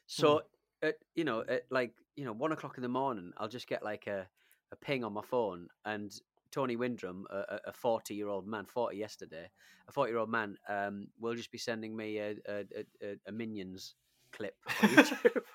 [0.07, 0.41] So
[0.81, 3.83] at you know at like you know one o'clock in the morning, I'll just get
[3.83, 4.27] like a
[4.71, 6.11] a ping on my phone, and
[6.51, 9.49] Tony Windrum, a- a forty year old man, forty yesterday,
[9.87, 12.65] a forty year old man, um, will just be sending me a a,
[13.03, 13.95] a, a, minions
[14.31, 15.41] clip on YouTube.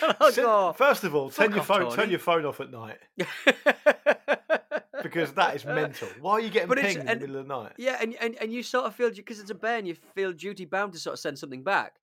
[0.36, 2.98] Go, First of all, turn your phone Tony." turn your phone off at night
[5.16, 6.08] because that is mental.
[6.20, 7.72] Why are you getting But it's- pinged in the middle of the night?
[7.78, 10.32] Yeah, and, and and you sort of feel because it's a bear, and you feel
[10.32, 11.94] duty bound to sort of send something back.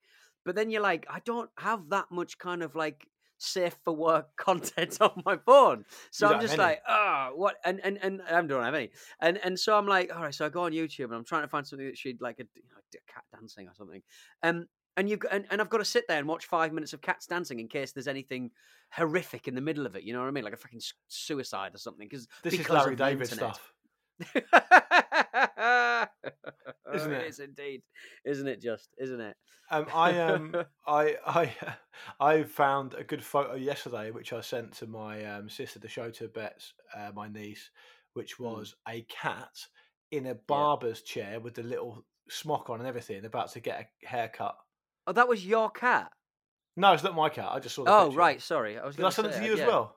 [0.45, 4.28] But then you're like, I don't have that much kind of like safe for work
[4.38, 7.56] content on my phone, so You I'm just like, ah, what?
[7.65, 8.89] And and and I don't have any.
[9.21, 11.43] And and so I'm like, all right, so I go on YouTube and I'm trying
[11.43, 14.02] to find something that she'd like a, you know, a cat dancing or something.
[14.43, 17.01] Um, and you and, and I've got to sit there and watch five minutes of
[17.01, 18.51] cats dancing in case there's anything
[18.91, 20.03] horrific in the middle of it.
[20.03, 22.08] You know what I mean, like a fucking suicide or something.
[22.08, 23.56] Because This is because Larry David internet.
[23.56, 23.73] stuff.
[26.93, 27.21] Isn't it?
[27.23, 27.82] It is indeed,
[28.25, 28.62] isn't it?
[28.62, 29.36] Just isn't it?
[29.71, 30.56] Um, I um,
[30.88, 31.56] I I
[32.19, 36.12] I found a good photo yesterday, which I sent to my um, sister to show
[36.12, 37.71] to Bets, uh, my niece,
[38.13, 38.43] which Hmm.
[38.43, 39.56] was a cat
[40.12, 44.08] in a barber's chair with the little smock on and everything, about to get a
[44.08, 44.58] haircut.
[45.07, 46.11] Oh, that was your cat.
[46.75, 47.49] No, it's not my cat.
[47.51, 47.83] I just saw.
[47.83, 48.17] The Oh, picture.
[48.19, 48.41] right.
[48.41, 48.95] Sorry, I was.
[48.95, 49.67] Did I gonna send it say, to uh, you as yeah.
[49.67, 49.95] well?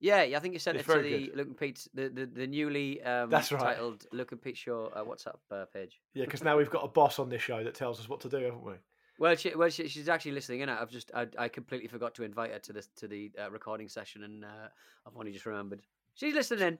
[0.00, 0.36] Yeah, yeah.
[0.36, 1.36] I think you sent It's it to very the good.
[1.36, 3.60] Luke and Pete, the, the, the newly um, That's right.
[3.60, 6.00] titled Luke and Pete Show uh, WhatsApp uh, page.
[6.14, 8.28] Yeah, because now we've got a boss on this show that tells us what to
[8.28, 8.74] do, haven't we?
[9.18, 10.68] Well, she, well, she, she's actually listening in.
[10.68, 13.88] I've just, I, I completely forgot to invite her to this to the uh, recording
[13.88, 14.68] session, and uh,
[15.04, 15.82] I've only just remembered.
[16.14, 16.78] She's listening in.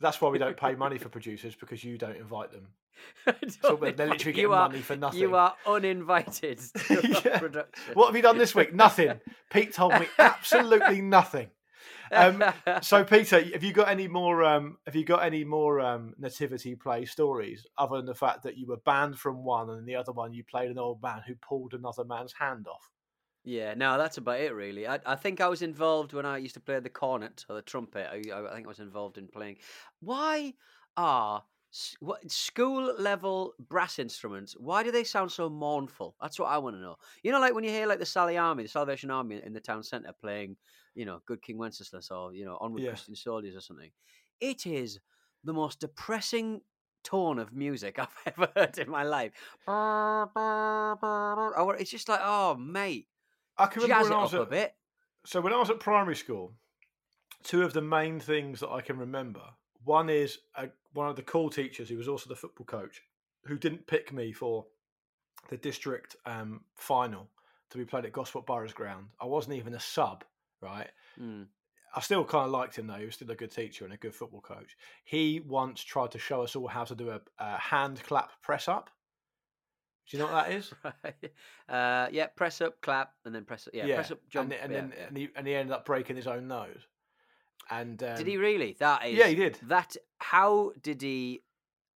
[0.00, 2.68] That's why we don't pay money for producers because you don't invite them.
[3.26, 5.20] Don't So they're literally you getting are, money for nothing.
[5.20, 7.38] You are uninvited Yeah.
[7.40, 7.94] production.
[7.94, 8.72] What have you done this week?
[8.72, 9.20] Nothing.
[9.50, 11.48] Pete told me absolutely nothing.
[12.12, 12.44] Um,
[12.82, 14.44] So, Peter, have you got any more?
[14.44, 18.56] Um, have you got any more um, nativity play stories other than the fact that
[18.56, 21.34] you were banned from one and the other one you played an old man who
[21.34, 22.90] pulled another man's hand off?
[23.44, 24.86] Yeah, no, that's about it really.
[24.86, 27.62] I, I think I was involved when I used to play the cornet or the
[27.62, 28.08] trumpet.
[28.10, 29.58] I, I I think I was involved in playing.
[30.00, 30.54] Why
[30.96, 31.44] are
[32.00, 34.54] what school level brass instruments?
[34.56, 36.16] Why do they sound so mournful?
[36.20, 36.96] That's what I want to know.
[37.22, 39.60] You know, like when you hear like the Sally Army, the Salvation Army in the
[39.60, 40.56] town centre playing,
[40.94, 42.88] you know, Good King Wenceslas or you know, Onward Yeah.
[42.88, 43.90] Christian Soldiers or something.
[44.40, 45.00] It is
[45.42, 46.62] the most depressing
[47.02, 49.32] tone of music I've ever heard in my life.
[51.78, 53.08] It's just like, oh mate,
[53.58, 54.74] I can remember jazz when I was up a bit.
[55.24, 56.52] so when I was at primary school,
[57.42, 59.42] two of the main things that I can remember.
[59.84, 63.02] One is a, one of the cool teachers who was also the football coach,
[63.44, 64.64] who didn't pick me for
[65.50, 67.28] the district um, final
[67.70, 69.08] to be played at Gosport Boroughs ground.
[69.20, 70.24] I wasn't even a sub,
[70.60, 70.88] right?
[71.20, 71.46] Mm.
[71.94, 72.94] I still kind of liked him though.
[72.94, 74.76] He was still a good teacher and a good football coach.
[75.04, 78.68] He once tried to show us all how to do a, a hand clap press
[78.68, 78.90] up.
[80.10, 80.72] Do you know what that is?
[80.84, 81.14] Right.
[81.66, 83.72] Uh, yeah, press up, clap, and then press up.
[83.74, 84.52] Yeah, press up, jump.
[84.52, 85.06] and, and yeah, then yeah.
[85.08, 86.86] And, he, and he ended up breaking his own nose.
[87.70, 88.76] And um, did he really?
[88.80, 89.16] That is.
[89.16, 89.58] Yeah, he did.
[89.62, 89.96] That.
[90.18, 91.40] How did he?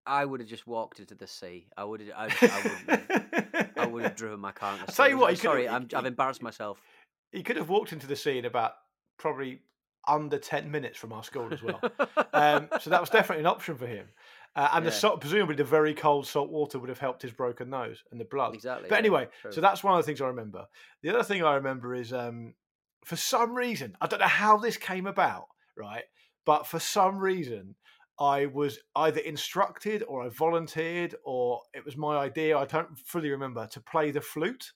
[0.07, 1.67] I would have just walked into the sea.
[1.77, 2.01] I would.
[2.01, 2.11] have.
[2.17, 3.11] I, I wouldn't.
[3.11, 4.79] have- I would have driven my car.
[4.81, 6.81] I'll tell you what, I'm sorry, I'm, I've embarrassed myself.
[7.31, 8.73] he could have walked into the sea in about
[9.19, 9.61] probably
[10.07, 11.79] under ten minutes from our school as well.
[12.33, 14.07] um, so that was definitely an option for him.
[14.59, 17.71] Uh, and the salt, presumably the very cold salt water would have helped his broken
[17.71, 18.55] nose and the blood.
[18.55, 18.89] exactly.
[18.89, 19.53] But yeah, anyway, true.
[19.53, 20.65] so that's one of the things I remember.
[21.01, 22.55] The other thing I remember is um,
[23.05, 25.45] for some reason, I don't know how this came about,
[25.77, 26.03] right?
[26.45, 27.77] But for some reason,
[28.19, 33.31] I was either instructed or I volunteered or it was my idea, I don't fully
[33.31, 34.73] remember, to play the flute,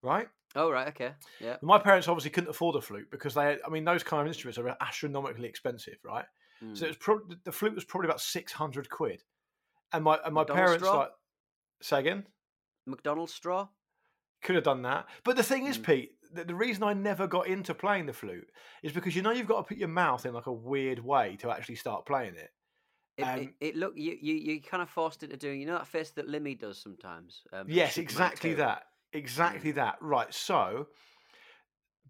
[0.00, 0.28] right?
[0.54, 1.56] Oh right, okay, yeah.
[1.60, 4.58] My parents obviously couldn't afford a flute because they, I mean, those kind of instruments
[4.58, 6.26] are astronomically expensive, right?
[6.72, 6.84] So Mm.
[6.84, 9.22] it was probably the flute was probably about six hundred quid,
[9.92, 10.96] and my and my McDonald's parents straw?
[10.98, 11.10] like
[11.82, 12.26] say again
[12.86, 13.68] McDonald's straw.
[14.42, 15.06] could have done that.
[15.24, 15.84] But the thing is, Mm.
[15.86, 18.50] Pete, the, the reason I never got into playing the flute
[18.82, 21.36] is because you know you've got to put your mouth in like a weird way
[21.36, 22.50] to actually start playing it.
[23.16, 25.78] It, it, Um, it look you, you you kind of forced into doing you know
[25.78, 27.42] that face that Limmy does sometimes.
[27.52, 28.84] Um, yes, exactly that.
[29.12, 29.96] Exactly that.
[30.00, 30.32] Right.
[30.34, 30.88] So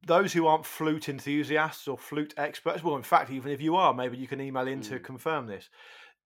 [0.07, 3.95] those who aren't flute enthusiasts or flute experts, well, in fact, even if you are,
[3.95, 5.05] maybe you can email in to Mm.
[5.05, 5.71] confirm this.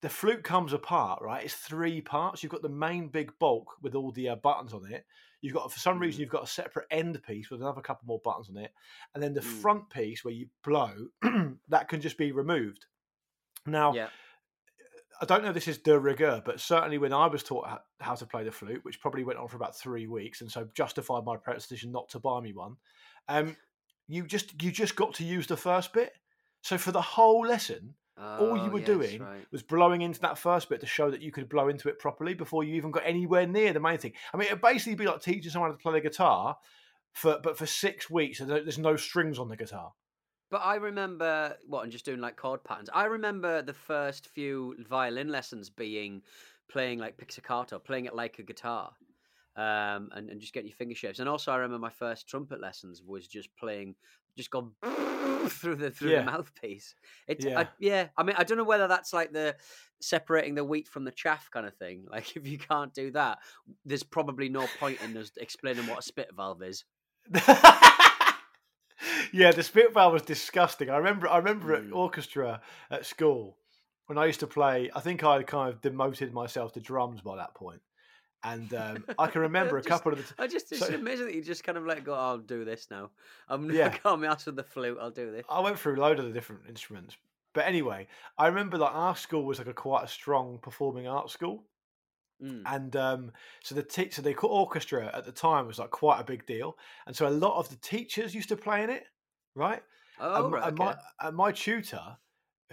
[0.01, 1.45] The flute comes apart, right?
[1.45, 2.43] It's three parts.
[2.43, 5.05] You've got the main big bulk with all the uh, buttons on it.
[5.41, 6.21] You've got, for some reason, Mm.
[6.21, 8.73] you've got a separate end piece with another couple more buttons on it,
[9.15, 9.61] and then the Mm.
[9.61, 11.09] front piece where you blow
[11.69, 12.87] that can just be removed.
[13.67, 14.11] Now, Yeah.
[15.21, 18.15] I don't know if this is de rigueur, but certainly when I was taught how
[18.15, 21.25] to play the flute, which probably went on for about three weeks, and so justified
[21.25, 22.77] my parents' decision not to buy me one.
[23.27, 23.57] Um,
[24.09, 26.13] you just you just got to use the first bit.
[26.63, 29.47] So for the whole lesson, all you Oh, were yes, doing right.
[29.53, 32.35] was blowing into that first bit to show that you could blow into it properly
[32.35, 34.13] before you even got anywhere near the main thing.
[34.35, 36.57] I mean, it'd basically be like teaching someone how to play the guitar,
[37.13, 39.93] for but for six weeks, and there's no strings on the guitar.
[40.51, 42.89] But I remember what and just doing like chord patterns.
[42.93, 46.23] I remember the first few violin lessons being
[46.69, 48.93] playing like pizzicato, playing it like a guitar,
[49.59, 51.19] um, and, and just get your finger shapes.
[51.19, 53.97] And also, I remember my first trumpet lessons was just playing,
[54.37, 54.73] just gone
[55.49, 56.21] through the through Yeah.
[56.21, 56.95] the mouthpiece.
[57.27, 57.61] It's Yeah.
[57.61, 58.07] I, yeah.
[58.17, 59.57] I mean, I don't know whether that's like the
[60.01, 62.05] separating the wheat from the chaff kind of thing.
[62.11, 63.39] Like, if you can't do that,
[63.85, 66.85] there's probably no point in us explaining what a spit valve is.
[69.33, 70.91] yeah, the spit valve was disgusting.
[70.91, 71.29] I remember.
[71.29, 71.95] I remember at Mm.
[71.95, 73.57] orchestra at school
[74.07, 74.91] when I used to play.
[74.95, 77.81] I think I kind of demoted myself to drums by that point,
[78.45, 80.43] and um, I can remember a Just- couple of the.
[80.43, 82.15] I just it's So- amazing that you just kind of let go.
[82.15, 83.11] I'll do this now.
[83.49, 83.97] I'm Yeah.
[84.05, 84.99] my ass with the flute.
[85.01, 85.45] I'll do this.
[85.51, 87.17] I went through a load of the different instruments,
[87.55, 91.33] but anyway, I remember that our school was like a quite a strong performing arts
[91.33, 91.65] school,
[92.41, 92.63] Mm.
[92.67, 93.33] and um,
[93.65, 96.77] so the te- so the orchestra at the time was like quite a big deal,
[97.09, 99.03] and so a lot of the teachers used to play in it,
[99.57, 99.83] right?
[100.21, 100.85] Oh, and, right, and okay.
[101.21, 102.17] my and my tutor,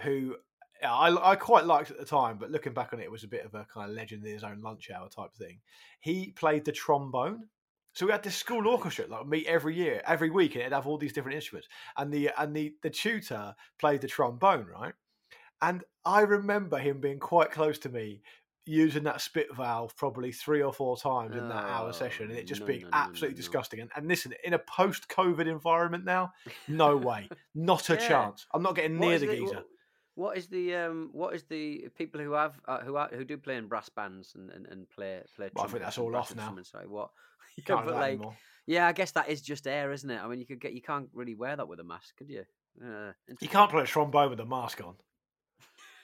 [0.02, 0.36] who
[0.82, 3.24] I, I quite liked it at the time, but looking back on it, it was
[3.24, 5.60] a bit of a kind of legend in his own lunch hour type thing.
[6.00, 7.48] He played the trombone.
[7.94, 10.86] So we had this school orchestra like meet every year, every week, and it'd have
[10.86, 11.68] all these different instruments.
[11.96, 14.92] And the and the the tutor played the trombone, right?
[15.62, 18.20] And I remember him being quite close to me,
[18.66, 22.38] using that spit valve probably three or four times in that hour Oh, session, and
[22.38, 23.80] it just no, being no, no, absolutely disgusting.
[23.80, 26.32] And, and listen, in a post-COVID environment now,
[26.68, 28.08] no way, not a Yeah.
[28.08, 28.46] chance.
[28.52, 29.54] I'm not getting What near the the- geezer.
[29.56, 29.62] wha-
[30.16, 31.10] what is the um?
[31.12, 34.32] What is the people who have uh, who are who do play in brass bands
[34.34, 35.50] and, and, and play play?
[35.54, 36.56] Well, I think that's all off now.
[36.64, 37.10] Sorry, what?
[37.68, 38.36] Yeah, but like, anymore.
[38.66, 40.20] yeah, I guess that is just air, isn't it?
[40.22, 42.44] I mean, you could get you can't really wear that with a mask, could you?
[42.84, 44.96] Uh, You can't play a trombone with a mask on.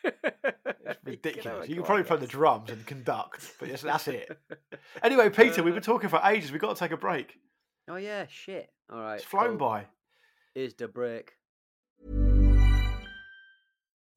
[0.04, 1.68] It's ridiculous.
[1.68, 4.30] You can probably play the drums and conduct, but yes, that's it.
[5.02, 6.52] Anyway, Peter, we've been talking for ages.
[6.52, 7.34] We've got to take a break.
[7.88, 8.68] Oh yeah, shit.
[8.92, 9.68] All right, It's flown cool.
[9.68, 9.86] by.
[10.54, 11.32] Is the break?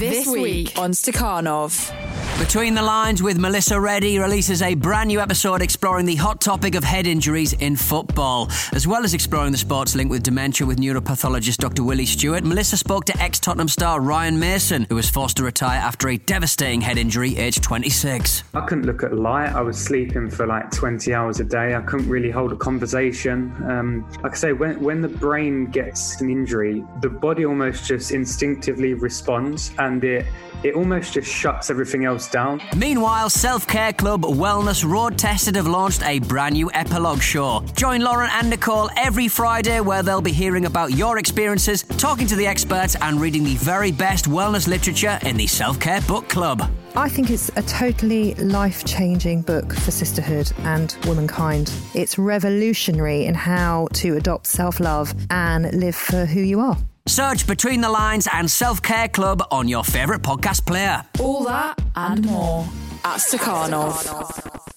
[0.00, 2.09] This week on Stakhanov.
[2.40, 6.74] Between the Lines with Melissa Reddy releases a brand new episode exploring the hot topic
[6.74, 10.78] of head injuries in football, as well as exploring the sports link with dementia with
[10.78, 11.84] neuropathologist Dr.
[11.84, 12.42] Willie Stewart.
[12.42, 16.16] Melissa spoke to ex Tottenham star Ryan Mason, who was forced to retire after a
[16.16, 18.42] devastating head injury aged 26.
[18.54, 19.52] I couldn't look at light.
[19.52, 21.74] I was sleeping for like 20 hours a day.
[21.74, 23.54] I couldn't really hold a conversation.
[23.68, 28.12] Um, like I say, when, when the brain gets an injury, the body almost just
[28.12, 30.24] instinctively responds and it
[30.62, 32.60] it almost just shuts everything else down.
[32.76, 37.64] Meanwhile, Self Care Club Wellness Road Tested have launched a brand new epilogue show.
[37.74, 42.36] Join Lauren and Nicole every Friday where they'll be hearing about your experiences, talking to
[42.36, 46.62] the experts, and reading the very best wellness literature in the Self Care Book Club.
[46.96, 51.72] I think it's a totally life changing book for sisterhood and womankind.
[51.94, 56.76] It's revolutionary in how to adopt self love and live for who you are.
[57.10, 61.04] Search Between the Lines and Self Care Club on your favourite podcast player.
[61.18, 62.64] All that and more
[63.04, 64.70] at Stakhanov.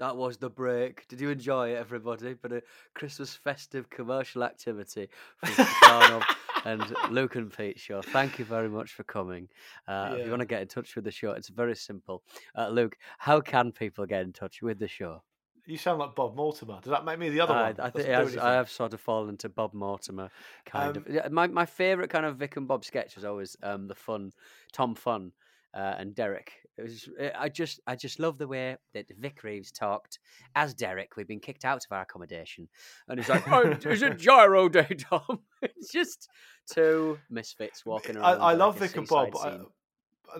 [0.00, 1.06] That was the break.
[1.06, 2.34] Did you enjoy it, everybody?
[2.34, 2.62] But a
[2.96, 6.24] Christmas festive commercial activity from Stakhanov
[6.64, 8.02] and Luke and Pete show.
[8.02, 9.48] Thank you very much for coming.
[9.86, 10.14] Uh, yeah.
[10.16, 12.24] If you want to get in touch with the show, it's very simple.
[12.58, 15.22] Uh, Luke, how can people get in touch with the show?
[15.70, 16.80] You sound like Bob Mortimer.
[16.82, 17.76] Does that make me the other one?
[17.78, 20.30] I think has, I have sort of fallen into Bob Mortimer
[20.66, 21.32] kind um, of.
[21.32, 24.32] My my favorite kind of Vic and Bob sketch was always um, the fun
[24.72, 25.32] Tom Fun
[25.72, 26.52] uh, and Derek.
[26.76, 30.18] It was eh, I just I just love the way that Vic Reeves talked
[30.56, 31.16] as Derek.
[31.16, 32.68] We've been kicked out of our accommodation,
[33.08, 36.28] and he's like, "Oh, it's a gyro day, Tom." it's just
[36.72, 38.40] two misfits walking around.
[38.40, 39.36] I, I love Vic and Bob.
[39.36, 39.60] I,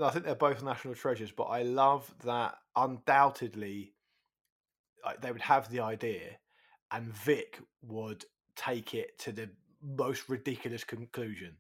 [0.03, 3.95] I think they're both national treasures, but I love that undoubtedly
[5.05, 6.39] like, they would have the idea,
[6.91, 8.25] and Vic would
[8.57, 9.49] take it to the
[9.83, 11.57] most ridiculous conclusion.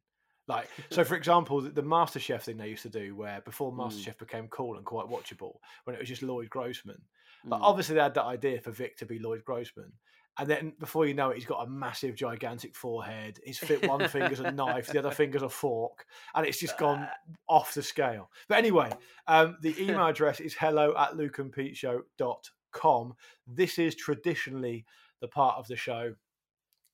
[0.46, 3.80] Like, so for example, the, the MasterChef thing they used to do, where before hmm.
[3.80, 4.18] MasterChef mm.
[4.18, 7.00] became cool and quite watchable, when it was just Lloyd Grossman.
[7.46, 7.64] Like, mm.
[7.64, 9.92] obviously, they had that idea for Vic to be Lloyd Grossman.
[10.38, 13.38] And then before you know it, he's got a massive, gigantic forehead.
[13.44, 17.06] He's fit one finger's a knife, the other finger's a fork, and it's just gone
[17.48, 18.30] off the scale.
[18.48, 18.90] But anyway,
[19.26, 22.36] um, the email address is hello at lukeandpeteshow.com
[22.72, 23.14] com.
[23.46, 24.84] This is traditionally
[25.20, 26.14] the part of the show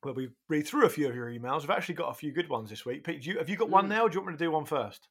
[0.03, 1.62] where we read through a few of your emails.
[1.62, 3.05] We've actually got a few good ones this week.
[3.05, 3.91] Pete, you, have you got one mm.
[3.91, 4.05] now?
[4.05, 5.09] Or do you want me to do one first?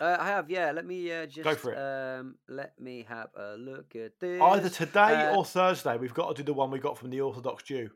[0.00, 0.72] Uh, I have, yeah.
[0.72, 1.78] Let me uh, just go for it.
[1.78, 4.40] Um, let me have a look at this.
[4.42, 7.20] Either today uh, or Thursday, we've got to do the one we got from the
[7.22, 7.90] Orthodox Jew.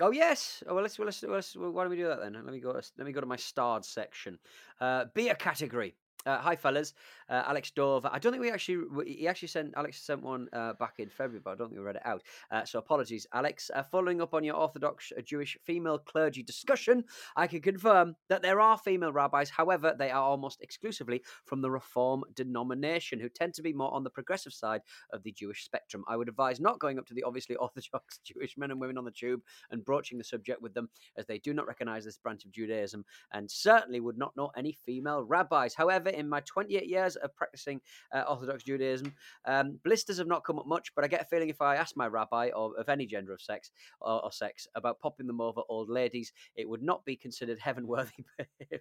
[0.00, 0.62] Oh yes.
[0.66, 2.32] Oh, well, let's, well, let's, well, let's, why don't we do that then?
[2.32, 2.70] Let me go.
[2.70, 4.38] Let me go to my starred section.
[4.80, 5.96] Uh, beer category.
[6.26, 6.92] Uh, hi, fellas.
[7.28, 8.10] Uh, Alex Dover.
[8.12, 8.84] I don't think we actually.
[9.06, 11.84] He actually sent Alex sent one uh, back in February, but I don't think we
[11.84, 12.22] read it out.
[12.50, 13.70] Uh, so apologies, Alex.
[13.72, 17.04] Uh, following up on your Orthodox uh, Jewish female clergy discussion,
[17.36, 19.50] I can confirm that there are female rabbis.
[19.50, 24.02] However, they are almost exclusively from the Reform denomination, who tend to be more on
[24.02, 24.80] the progressive side
[25.12, 26.04] of the Jewish spectrum.
[26.08, 29.04] I would advise not going up to the obviously Orthodox Jewish men and women on
[29.04, 32.44] the tube and broaching the subject with them, as they do not recognize this branch
[32.44, 35.74] of Judaism and certainly would not know any female rabbis.
[35.74, 37.80] However, in my 28 years of practicing
[38.14, 39.12] uh, Orthodox Judaism,
[39.46, 41.96] um, blisters have not come up much, but I get a feeling if I ask
[41.96, 45.62] my rabbi or of any gender of sex or, or sex about popping them over
[45.68, 48.24] old ladies, it would not be considered heaven worthy
[48.58, 48.80] behavior.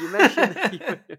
[0.00, 1.00] you mentioned.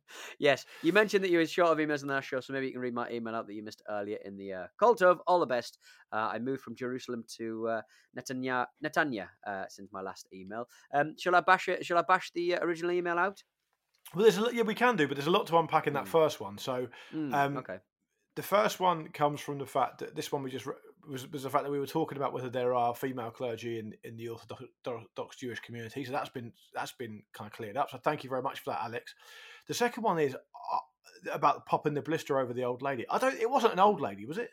[0.38, 2.72] yes, you mentioned that you were short of emails on our show, so maybe you
[2.72, 5.40] can read my email out that you missed earlier in the uh, cult of all
[5.40, 5.78] the best.
[6.12, 7.82] Uh, I moved from Jerusalem to uh,
[8.18, 10.68] Netanya, Netanya uh, since my last email.
[10.94, 11.84] Um, shall I bash it?
[11.84, 13.42] Shall I bash the uh, original email out?
[14.14, 16.04] Well, there's a, yeah, we can do, but there's a lot to unpack in that
[16.04, 16.08] mm.
[16.08, 16.58] first one.
[16.58, 17.78] So, mm, um, okay,
[18.36, 20.66] the first one comes from the fact that this one we just
[21.08, 23.94] was, was the fact that we were talking about whether there are female clergy in,
[24.04, 26.04] in the Orthodox Jewish community.
[26.04, 27.90] So that's been that's been kind of cleared up.
[27.90, 29.14] So thank you very much for that, Alex.
[29.68, 33.06] The second one is uh, about popping the blister over the old lady.
[33.08, 33.38] I don't.
[33.38, 34.50] It wasn't an old lady, was it?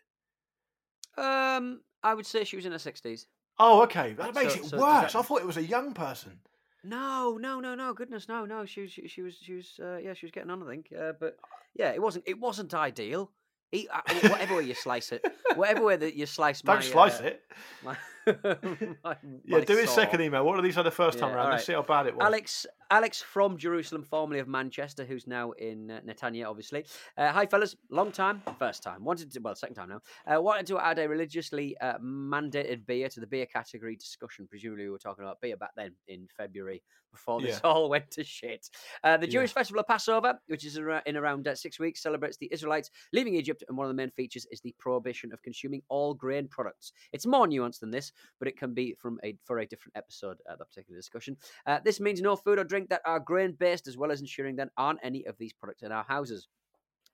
[1.17, 3.28] Um, I would say she was in her sixties.
[3.58, 4.13] Oh, okay.
[4.13, 5.13] That makes so, it so worse.
[5.13, 5.19] That...
[5.19, 6.39] I thought it was a young person.
[6.84, 7.94] No, no, no, no.
[7.94, 8.65] Goodness, no, no.
[8.65, 9.80] She was, she, she was, she was.
[9.82, 10.63] Uh, yeah, she was getting on.
[10.63, 11.38] I think, uh, but
[11.76, 12.26] yeah, it wasn't.
[12.28, 13.32] It wasn't ideal.
[13.72, 15.24] Eat, uh, whatever way you slice it,
[15.56, 16.62] whatever way that you slice.
[16.62, 17.44] Don't my, slice uh, it.
[17.84, 17.98] My,
[19.04, 19.15] my,
[19.46, 20.46] yeah, do his second email.
[20.46, 21.52] What are these the first time yeah, around?
[21.52, 22.25] Let's see how bad it was.
[22.25, 26.86] Alex, Alex from Jerusalem, formerly of Manchester, who's now in uh, Netanya, obviously.
[27.17, 27.75] Uh, hi, fellas.
[27.90, 29.04] Long time, first time.
[29.04, 30.02] Wanted to, well, second time now.
[30.25, 34.48] Uh, wanted to add a religiously uh, mandated beer to the beer category discussion.
[34.50, 37.69] Presumably, we were talking about beer back then in February before this yeah.
[37.69, 38.69] all went to shit.
[39.04, 42.50] Uh, the Jewish festival of Passover, which is in around uh, six weeks, celebrates the
[42.52, 46.13] Israelites leaving Egypt, and one of the main features is the prohibition of consuming all
[46.13, 46.94] grain products.
[47.13, 50.38] It's more nuanced than this, but it can be from a for a different episode.
[50.50, 51.38] Uh, that particular discussion.
[51.65, 54.56] Uh, this means no food or drink that are grain based, as well as ensuring
[54.56, 56.48] there aren't any of these products in our houses.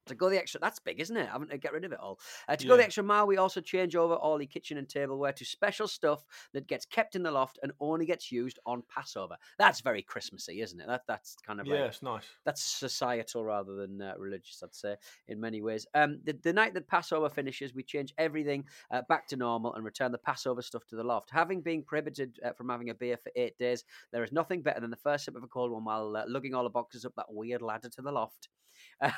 [0.07, 1.27] To go the extra, that's big, isn't it?
[1.29, 2.19] Having to get rid of it all.
[2.47, 5.33] Uh, to go the extra mile, we also change over all the kitchen and tableware
[5.33, 9.35] to special stuff that gets kept in the loft and only gets used on Passover.
[9.57, 10.87] That's very Christmassy, isn't it?
[10.87, 12.25] That that's kind of like it's nice.
[12.45, 14.95] that's societal rather than uh, religious, I'd say,
[15.27, 15.87] in many ways.
[15.93, 19.83] Um, the, the night that Passover finishes, we change everything uh, back to normal and
[19.83, 21.29] return the Passover stuff to the loft.
[21.31, 24.79] Having been prohibited uh, from having a beer for eight days, there is nothing better
[24.79, 27.13] than the first sip of a cold one while uh, lugging all the boxes up
[27.15, 28.49] that weird ladder to the loft.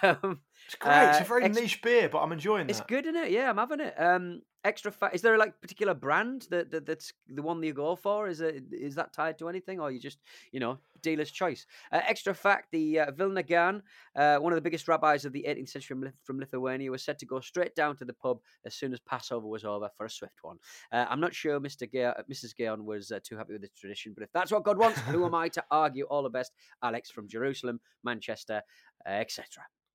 [0.04, 0.42] Um,
[0.78, 1.10] It's great.
[1.10, 2.70] it's Uh, a very ex- niche beer, but I'm enjoying it.
[2.72, 3.32] it's good, isn't it?
[3.32, 3.94] Yeah, I'm having it.
[4.00, 5.14] Um, extra fat.
[5.16, 8.28] Is there a like particular brand that, that that's the one that you go for?
[8.28, 10.20] Is it is that tied to anything, or you just
[10.52, 11.66] you know dealer's choice?
[11.92, 13.82] Uh, extra fact: the uh, Vilna Gaon,
[14.16, 17.18] uh, one of the biggest rabbis of the 18th century from, from Lithuania, was said
[17.20, 20.10] to go straight down to the pub as soon as Passover was over for a
[20.10, 20.58] swift one.
[20.92, 21.88] Uh, I'm not sure Mr.
[22.30, 22.56] Mrs.
[22.58, 25.26] Gaon was uh, too happy with this tradition, but if that's what God wants, who
[25.26, 26.06] am I to argue?
[26.06, 26.52] All the best,
[26.84, 28.62] Alex from Jerusalem, Manchester,
[29.06, 29.46] uh, etc.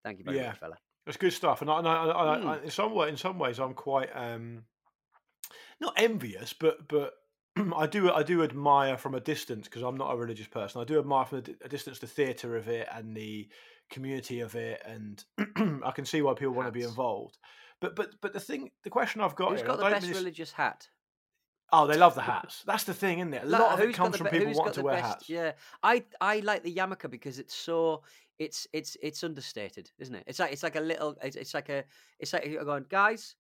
[0.04, 0.48] Thank you very Yeah.
[0.48, 0.76] much, fella.
[1.06, 2.46] That's good stuff, and I, and I, I, Mm.
[2.46, 4.64] I, in some way, in some ways, I'm quite um,
[5.80, 7.14] not envious, but but
[7.76, 10.80] I do I do admire from a distance because I'm not a religious person.
[10.80, 13.48] I do admire from a, distance the theatre of it and the
[13.90, 15.24] community of it, and
[15.84, 17.36] I can see why people want to be involved.
[17.80, 20.52] But but but the thing, the question I've got Who's here, got the best religious
[20.52, 20.88] hat?
[21.72, 22.62] Oh, they love the hats.
[22.64, 23.42] That's the thing, isn't it?
[23.42, 25.28] A Like, lot of it comes from be- people wanting to wear best- hats.
[25.28, 28.02] Yeah, I I like the yarmulke because it's so
[28.44, 30.24] it's it's it's understated, isn't it?
[30.26, 31.84] It's like it's like a little it's, it's like a
[32.18, 33.36] it's like you're going guys.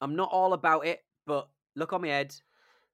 [0.00, 2.34] I'm not all about it, but look on my head.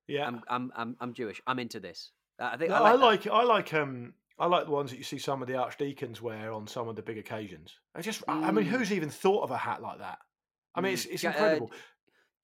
[0.07, 1.41] Yeah, I'm I'm I'm I'm Jewish.
[1.47, 2.13] I'm into this.
[2.39, 3.23] Uh, I think No, I I like.
[3.23, 3.33] that.
[3.33, 6.21] like I like um I like the ones that you see some of the archdeacons
[6.21, 7.79] wear on some of the big occasions.
[7.95, 8.69] I just I I mean, Mm.
[8.69, 10.19] who's even thought of a hat like that?
[10.75, 10.95] I mean, Mm.
[10.95, 11.71] it's it's uh, incredible.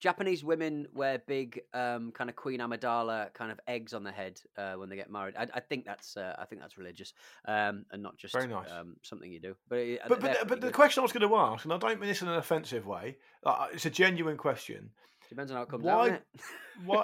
[0.01, 4.41] Japanese women wear big, um, kind of Queen Amidala kind of eggs on their head
[4.57, 5.35] uh, when they get married.
[5.37, 7.13] I, I think that's uh, I think that's religious,
[7.47, 8.69] um, and not just Very nice.
[8.71, 9.55] um, something you do.
[9.69, 11.99] But it, but but, but the question I was going to ask, and I don't
[11.99, 14.89] mean this in an offensive way, uh, it's a genuine question.
[15.29, 16.21] depends on how it comes why- out.
[16.83, 17.03] Why?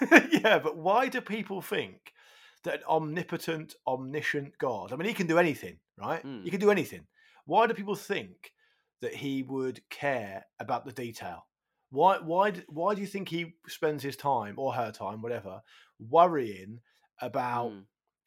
[0.42, 2.14] yeah, but why do people think
[2.62, 4.94] that an omnipotent, omniscient God?
[4.94, 6.24] I mean, he can do anything, right?
[6.24, 6.42] Mm.
[6.44, 7.06] He can do anything.
[7.44, 8.52] Why do people think
[9.02, 11.44] that he would care about the detail?
[11.94, 12.18] Why?
[12.18, 12.52] Why?
[12.68, 15.62] Why do you think he spends his time or her time, whatever,
[15.98, 16.80] worrying
[17.20, 17.84] about Mm.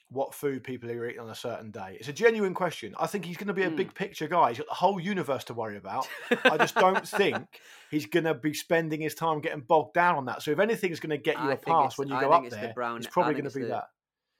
[0.10, 1.98] what food people are eating on a certain day?
[2.00, 2.96] It's a genuine question.
[2.98, 3.76] I think he's going to be a Mm.
[3.76, 4.50] big picture guy.
[4.50, 6.08] He's got the whole universe to worry about.
[6.46, 7.46] I just don't think
[7.92, 10.42] he's going to be spending his time getting bogged down on that.
[10.42, 12.44] So if anything's going to get you I a pass when you I go up
[12.46, 13.90] it's the there, brown- it's probably going to be the- that.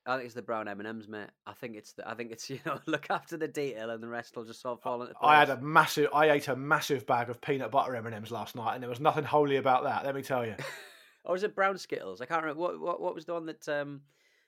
[0.08, 1.28] I think it's the brown M and M's, mate.
[1.46, 2.10] I think it's the.
[2.10, 4.78] I think it's you know look after the detail and the rest will just sort
[4.78, 5.30] of fall into place.
[5.30, 6.10] I had a massive.
[6.14, 8.90] I ate a massive bag of peanut butter M and M's last night, and there
[8.90, 10.06] was nothing holy about that.
[10.06, 10.56] Let me tell you,
[11.26, 12.22] Or was it brown Skittles?
[12.22, 12.62] I can't remember.
[12.62, 14.02] What what, what was the one that um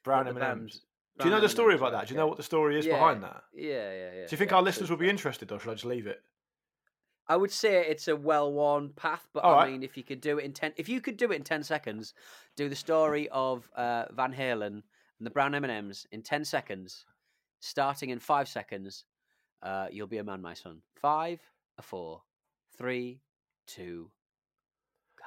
[0.04, 0.82] brown M and M's?
[1.20, 2.08] Do you know the story about that?
[2.08, 3.44] Do you know what the story is Yeah, behind that?
[3.54, 4.12] Yeah, yeah, yeah.
[4.12, 6.22] Do you think yeah, our listeners will be interested, or should I just leave it?
[7.28, 9.72] I would say it's a well-worn path, but All I right.
[9.72, 11.62] mean, if you could do it in ten, if you could do it in ten
[11.62, 12.14] seconds,
[12.56, 14.84] do the story of uh, Van Halen
[15.20, 17.06] and the brown M and M's in ten seconds,
[17.60, 19.06] starting in five seconds,
[19.62, 20.82] uh, you'll be a man, my son.
[20.96, 21.40] Five,
[21.78, 22.22] a four,
[22.78, 23.22] three,
[23.68, 24.10] two,
[25.18, 25.26] go.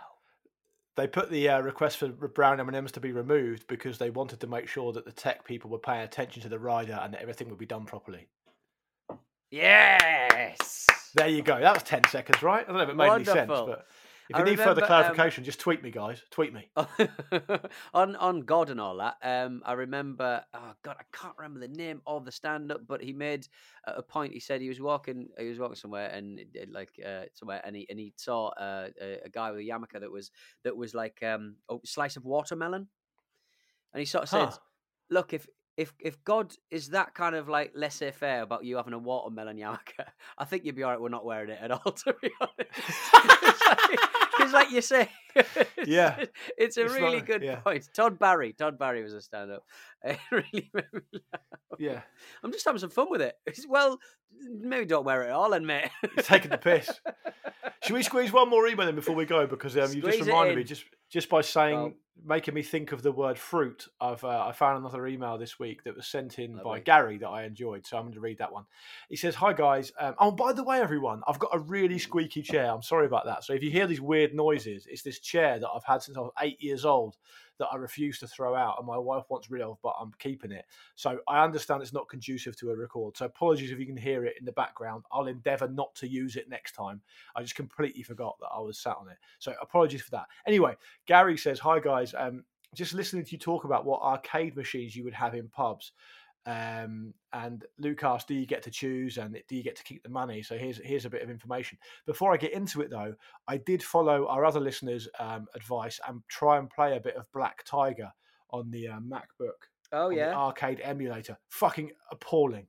[0.97, 4.11] They put the uh, request for brown M and M's to be removed because they
[4.11, 7.13] wanted to make sure that the tech people were paying attention to the rider and
[7.15, 8.29] that everything would be done properly.
[9.51, 10.87] Yes.
[11.15, 11.61] There you go.
[11.61, 12.65] That was ten seconds, right?
[12.65, 13.87] I don't know if it made any sense, but
[14.33, 16.23] if I you need further remember, um, clarification, just tweet me, guys.
[16.31, 16.71] Tweet me.
[17.95, 19.17] on on God and all that.
[19.23, 20.43] Um, I remember.
[20.55, 23.47] Oh God, I can't remember the name of the stand up, but he made
[23.87, 24.33] a point.
[24.33, 25.29] He said he was walking.
[25.39, 28.89] He was walking somewhere and it, like uh, somewhere, and he and he saw uh,
[29.01, 30.31] a, a guy with a yarmulke that was
[30.65, 32.89] that was like um, a slice of watermelon,
[33.93, 34.57] and he sort of said, Huh.
[35.11, 35.47] "Look, if."
[35.77, 39.57] If if God is that kind of like laissez faire about you having a watermelon
[39.59, 40.05] yarmulke,
[40.37, 41.01] I think you'd be alright.
[41.01, 43.99] We're not wearing it at all, to be honest.
[44.37, 46.25] Because, like, you say, it's- Yeah.
[46.57, 47.57] it's a It's really not- good yeah.
[47.61, 47.89] point.
[47.95, 49.63] Todd Barry, Todd Barry was a stand-up.
[50.05, 51.01] It really made me
[51.33, 51.43] laugh.
[51.79, 52.01] Yeah,
[52.43, 53.35] I'm just having some fun with it.
[53.47, 53.99] It's, well,
[54.61, 55.89] maybe don't wear it at all, then, mate.
[56.03, 56.91] You're taking the piss.
[57.85, 59.47] Should we squeeze one more email in before we go?
[59.47, 61.95] Because um, you just reminded me just just by saying,
[62.25, 63.87] making me think of the word fruit.
[64.01, 67.29] I've uh, I found another email this week that was sent in by Gary that
[67.29, 68.65] I enjoyed, so I'm going to read that one.
[69.11, 69.93] He says, "Hi guys.
[70.01, 72.71] Um, oh, by the way, everyone, I've got a really squeaky chair.
[72.71, 73.45] I'm sorry about that.
[73.45, 76.21] So if you hear these weird noises, it's this chair that I've had since I
[76.21, 77.17] was eight years old."
[77.59, 80.51] That I refuse to throw out, and my wife wants rid of, but I'm keeping
[80.51, 80.65] it.
[80.95, 83.17] So I understand it's not conducive to a record.
[83.17, 85.05] So apologies if you can hear it in the background.
[85.13, 87.01] I'll endeavour not to use it next time.
[87.37, 89.19] I just completely forgot that I was sat on it.
[89.39, 90.27] So apologies for that.
[90.47, 90.75] Anyway,
[91.07, 92.45] Gary says, "Hi guys, um,
[92.75, 95.93] just listening to you talk about what arcade machines you would have in pubs."
[96.45, 100.03] Um, and Luke asked, "Do you get to choose and do you get to keep
[100.03, 101.79] the money?" So here's here's a bit of information.
[102.07, 103.15] Before I get into it, though,
[103.47, 107.31] I did follow our other listeners' um, advice and try and play a bit of
[107.33, 108.11] Black Tiger
[108.51, 109.69] on the uh, MacBook.
[109.93, 110.35] Oh yeah.
[110.35, 111.39] arcade emulator.
[111.51, 112.67] Fucking appalling.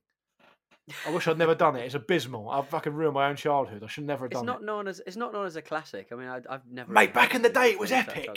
[1.06, 1.84] I wish I'd never done it.
[1.86, 2.50] It's abysmal.
[2.50, 3.82] I've fucking ruined my own childhood.
[3.82, 4.66] I should never have It's done not it.
[4.66, 6.08] known as it's not known as a classic.
[6.12, 6.92] I mean, I, I've never.
[6.92, 8.28] Mate, back in the day, it was epic.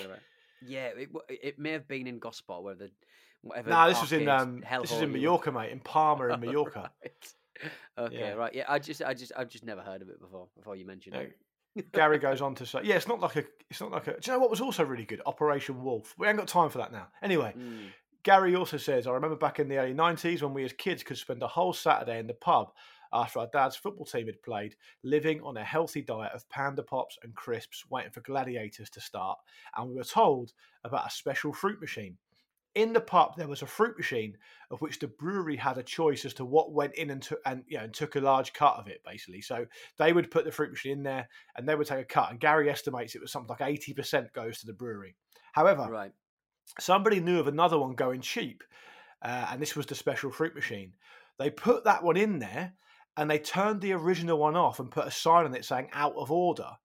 [0.66, 2.90] Yeah, it, it may have been in Gosport, where the
[3.48, 3.70] whatever.
[3.70, 5.72] Nah, this was in um, this is hellhole in Mallorca, mate.
[5.72, 6.92] In Palma, in Mallorca.
[7.04, 7.34] right.
[7.98, 8.34] Okay, Yeah.
[8.34, 8.54] right.
[8.54, 10.48] Yeah, I just, I just, I've just never heard of it before.
[10.56, 11.22] Before you mentioned Yeah,
[11.76, 11.92] it.
[11.92, 14.32] Gary goes on to say, "Yeah, it's not like a, it's not like a." Do
[14.32, 15.22] you know what was also really good?
[15.26, 16.14] Operation Wolf.
[16.18, 17.08] We ain't got time for that now.
[17.22, 17.88] Anyway, Mm.
[18.24, 21.18] Gary also says, "I remember back in the early '90s when we as kids could
[21.18, 22.74] spend a whole Saturday in the pub
[23.14, 27.18] after our dad's football team had played, living on a healthy diet of Panda Pops
[27.24, 29.40] and crisps, waiting for Gladiators to start,
[29.76, 30.52] and we were told
[30.84, 32.18] about a special fruit machine."
[32.78, 34.38] In the pub, there was a fruit machine
[34.70, 37.64] of which the brewery had a choice as to what went in and took and
[37.68, 39.42] you know and took a large cut of it, basically.
[39.42, 39.66] So
[39.98, 42.30] they would put the fruit machine in there and they would take a cut.
[42.30, 45.16] And Gary estimates it was something like eighty percent goes to the brewery.
[45.54, 46.12] However, Right.
[46.80, 48.64] somebody knew of another one going cheap,
[49.24, 50.94] uh, and this was the special fruit machine.
[51.40, 52.74] They put that one in there,
[53.16, 56.16] and they turned the original one off and put a sign on it saying "out
[56.16, 56.78] of order."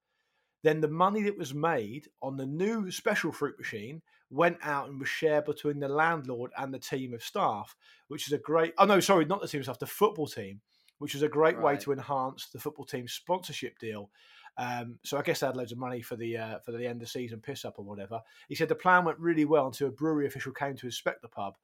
[0.63, 4.01] Then the money that was made on the new special fruit machine
[4.33, 7.75] went out and was shared between the landlord and the team of staff,
[8.07, 8.73] which is a great.
[8.77, 10.61] Oh no, sorry, not the team of staff, the football team,
[10.97, 14.09] which is a great way to enhance the football team's sponsorship deal.
[14.57, 17.01] Um, so I guess they had loads of money for the uh, for the end
[17.01, 18.21] of season piss up or whatever.
[18.49, 21.27] He said the plan went really well until a brewery official came to inspect the
[21.27, 21.55] pub.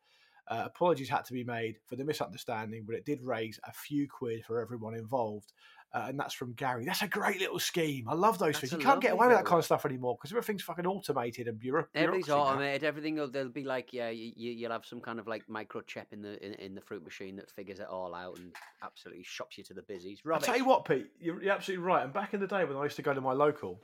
[0.48, 4.08] Uh, apologies had to be made for the misunderstanding, but it did raise a few
[4.08, 5.54] quid for everyone involved.
[5.92, 6.86] Uh, and that's from Gary.
[6.86, 8.08] That's a great little scheme.
[8.08, 8.74] I love those That's things.
[8.74, 11.60] You can't get away with that kind of stuff anymore because everything's fucking automated and
[11.60, 12.38] bureau- Everything's now.
[12.42, 12.84] automated.
[12.84, 16.06] Everything will they'll be like, yeah, you, you- you'll have some kind of like microchip
[16.12, 19.58] in the in, in the fruit machine that figures it all out and absolutely shops
[19.58, 20.22] you to the busies.
[20.32, 22.04] I'll tell you what, Pete, you're, you're absolutely right.
[22.04, 23.82] And back in the day when I used to go to my local,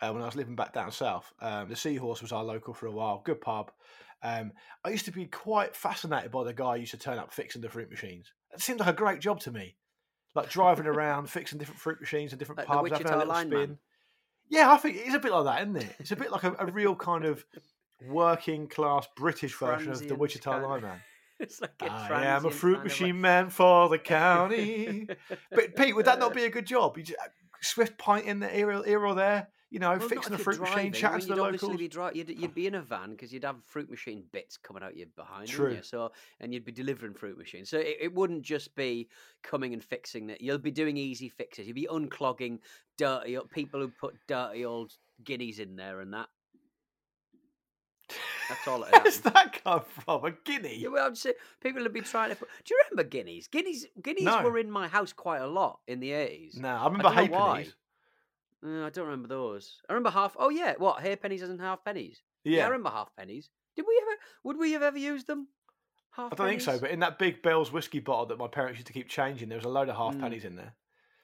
[0.00, 2.86] uh, when I was living back down south, um, the Seahorse was our local for
[2.86, 3.20] a while.
[3.24, 3.72] Good pub.
[4.22, 4.52] Um,
[4.84, 7.62] I used to be quite fascinated by the guy who used to turn up fixing
[7.62, 8.32] the fruit machines.
[8.52, 9.76] It seemed like a great job to me,
[10.42, 13.58] like driving around, fixing different fruit machines and different Like pubs, having a little lineman.
[13.64, 13.78] spin.
[14.50, 15.96] Yeah, I think it's a bit like that, isn't it?
[15.98, 17.44] It's a bit like a, a real kind of
[18.06, 21.00] working class British version of the Wichita ah, kind of- lineman.
[21.40, 25.06] it's like I am a fruit of like- machine man for the county.
[25.50, 26.34] But Pete, would that not uh.
[26.34, 26.96] be a good job?
[26.96, 27.28] You just, uh,
[27.60, 30.78] swift pint in the here, here or there, you know, Well, fixing the fruit machine.
[30.78, 31.78] I chatting mean, to the you'd obviously locals.
[31.78, 32.54] Be dri- you'd, you'd oh.
[32.54, 35.74] be in a van because you'd have fruit machine bits coming out your behind, True.
[35.74, 35.82] you?
[35.82, 36.10] So,
[36.40, 37.68] and you'd be delivering fruit machines.
[37.68, 39.08] So it, it wouldn't just be
[39.42, 40.40] coming and fixing it.
[40.40, 41.66] You'll be doing easy fixes.
[41.66, 42.60] You'd be unclogging
[42.96, 44.92] dirty people who put dirty old
[45.24, 46.28] guineas in there and that.
[48.48, 48.92] That's all it is.
[49.02, 50.24] Where's that come from?
[50.24, 50.78] A guinea?
[50.78, 52.36] Yeah, well, I'm saying people would be trying to.
[52.36, 52.48] Put...
[52.64, 53.48] Do you remember guineas?
[53.48, 54.42] Guineas, guineas No.
[54.42, 56.56] were in my house quite a lot in the eighties.
[56.56, 57.60] No, I remember don't know why.
[57.64, 57.74] halfpennies.
[58.64, 59.80] Uh, I don't remember those.
[59.88, 60.36] I remember half.
[60.38, 62.22] Oh yeah, what halfpennies isn't half pennies?
[62.44, 62.58] Yeah.
[62.58, 63.50] Yeah, I remember half pennies.
[63.76, 64.16] Did we ever?
[64.44, 65.48] Would we have ever used them?
[66.10, 66.78] Half I don't think so.
[66.78, 69.58] But in that big Bell's whiskey bottle that my parents used to keep changing, there
[69.58, 70.20] was a load of half Mm.
[70.20, 70.74] pennies in there.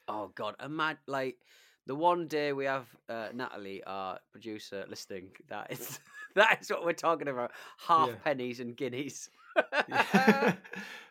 [0.06, 1.38] Oh god, imagine like
[1.86, 5.30] the one day we have uh, Natalie, our producer, listening.
[5.48, 5.98] That is
[6.36, 7.50] that is what we're talking about.
[7.78, 8.14] Half Yeah.
[8.22, 9.28] pennies and guineas.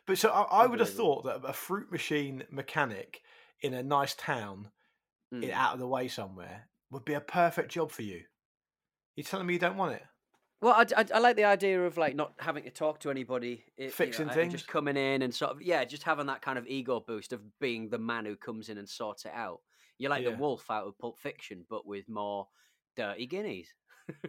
[0.05, 3.21] but so I, I would have thought that a fruit machine mechanic
[3.61, 4.69] in a nice town,
[5.41, 5.51] Mm.
[5.51, 8.21] out of the way somewhere, would be a perfect job for you.
[9.15, 10.03] You're telling me you don't want it?
[10.61, 13.65] Well, I, I, I like the idea of like not having to talk to anybody,
[13.77, 14.53] i- you know, Fixing things?
[14.53, 17.41] just coming in and sort of yeah, just having that kind of ego boost of
[17.59, 19.59] being the man who comes in and sorts it out.
[19.97, 20.31] You're like Yeah.
[20.31, 22.47] the wolf out of Pulp Fiction, but with more
[22.95, 23.67] dirty guineas.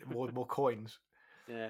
[0.06, 0.98] More, more coins.
[1.48, 1.68] Yeah,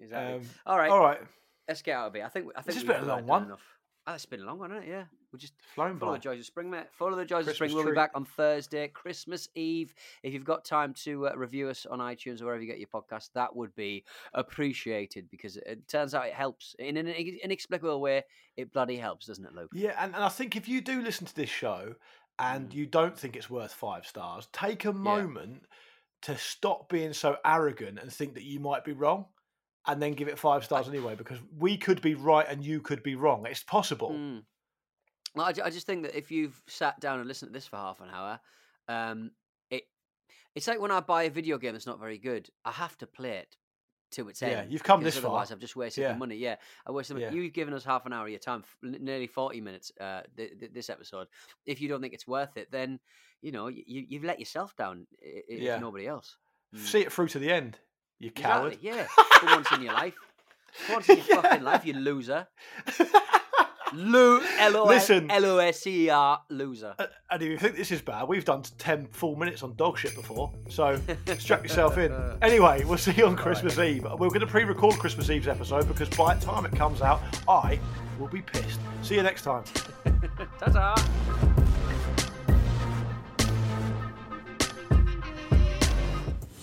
[0.00, 0.34] exactly.
[0.40, 1.20] Um, all right, All right,
[1.68, 2.24] let's get out of here.
[2.24, 3.44] I think I think has we've been a long one.
[3.44, 3.78] Enough.
[4.06, 4.90] Oh, it's been a long one, hasn't it?
[4.90, 6.18] Yeah, we just flown Follow by.
[6.18, 6.84] the joys of spring, mate.
[6.92, 7.68] Follow the joys of spring.
[7.70, 9.94] Christmas We'll be back on Thursday, Christmas Eve.
[10.22, 12.88] If you've got time to uh, review us on iTunes or wherever you get your
[12.88, 14.04] podcast, that would be
[14.34, 18.22] appreciated because it turns out it helps in an inexplicable way.
[18.56, 19.70] It bloody helps, doesn't it, Luke?
[19.72, 21.94] Yeah, and, and I think if you do listen to this show
[22.38, 22.74] and Mm.
[22.74, 25.64] you don't think it's worth five stars, take a moment
[26.22, 29.26] to stop being so arrogant and think that you might be wrong
[29.86, 33.02] and then give it five stars anyway because we could be right and you could
[33.02, 33.44] be wrong.
[33.46, 34.10] It's possible.
[34.12, 34.42] Mm.
[35.34, 37.76] Well, I, I just think that if you've sat down and listened to this for
[37.76, 38.40] half an hour,
[38.88, 39.30] um,
[39.70, 39.84] it
[40.54, 43.06] it's like when I buy a video game that's not very good, I have to
[43.06, 43.56] play it
[44.12, 44.52] to its end.
[44.52, 45.30] Yeah, you've come this far.
[45.30, 46.12] Otherwise, I've just wasted Yeah.
[46.12, 46.36] the money.
[46.36, 46.56] Yeah,
[46.86, 47.18] I wasted.
[47.18, 47.30] Yeah.
[47.30, 49.90] You've given us half an hour of your time, nearly forty minutes.
[49.98, 51.28] Uh, th- th- this episode.
[51.64, 53.00] If you don't think it's worth it, then
[53.40, 55.06] you know you, you've let yourself down.
[55.20, 55.78] If Yeah.
[55.78, 56.36] nobody else.
[56.76, 56.78] Mm.
[56.80, 57.78] See it through to the end,
[58.18, 58.74] you coward.
[58.74, 59.06] Exactly, yeah.
[59.40, 60.14] For once in your life.
[60.74, 62.46] For once in your fucking life, you loser.
[63.94, 65.30] Lo- L-O- Listen.
[65.30, 66.94] L-O-S-E-R, loser.
[66.98, 69.98] Uh, And if you think this is bad, we've done 10 full minutes on dog
[69.98, 70.52] shit before.
[70.68, 70.98] So
[71.38, 72.12] strap yourself in.
[72.42, 74.04] Anyway, we'll see you on Christmas Eve.
[74.04, 77.20] We're going to pre record Christmas Eve's episode because by the time it comes out,
[77.48, 77.78] I
[78.18, 78.80] will be pissed.
[79.02, 79.64] See you next time.
[80.60, 80.94] Ta-ta.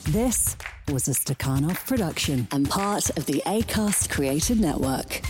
[0.05, 0.55] This
[0.91, 5.21] was a Stakhanov production and part of the ACAST Creative Network.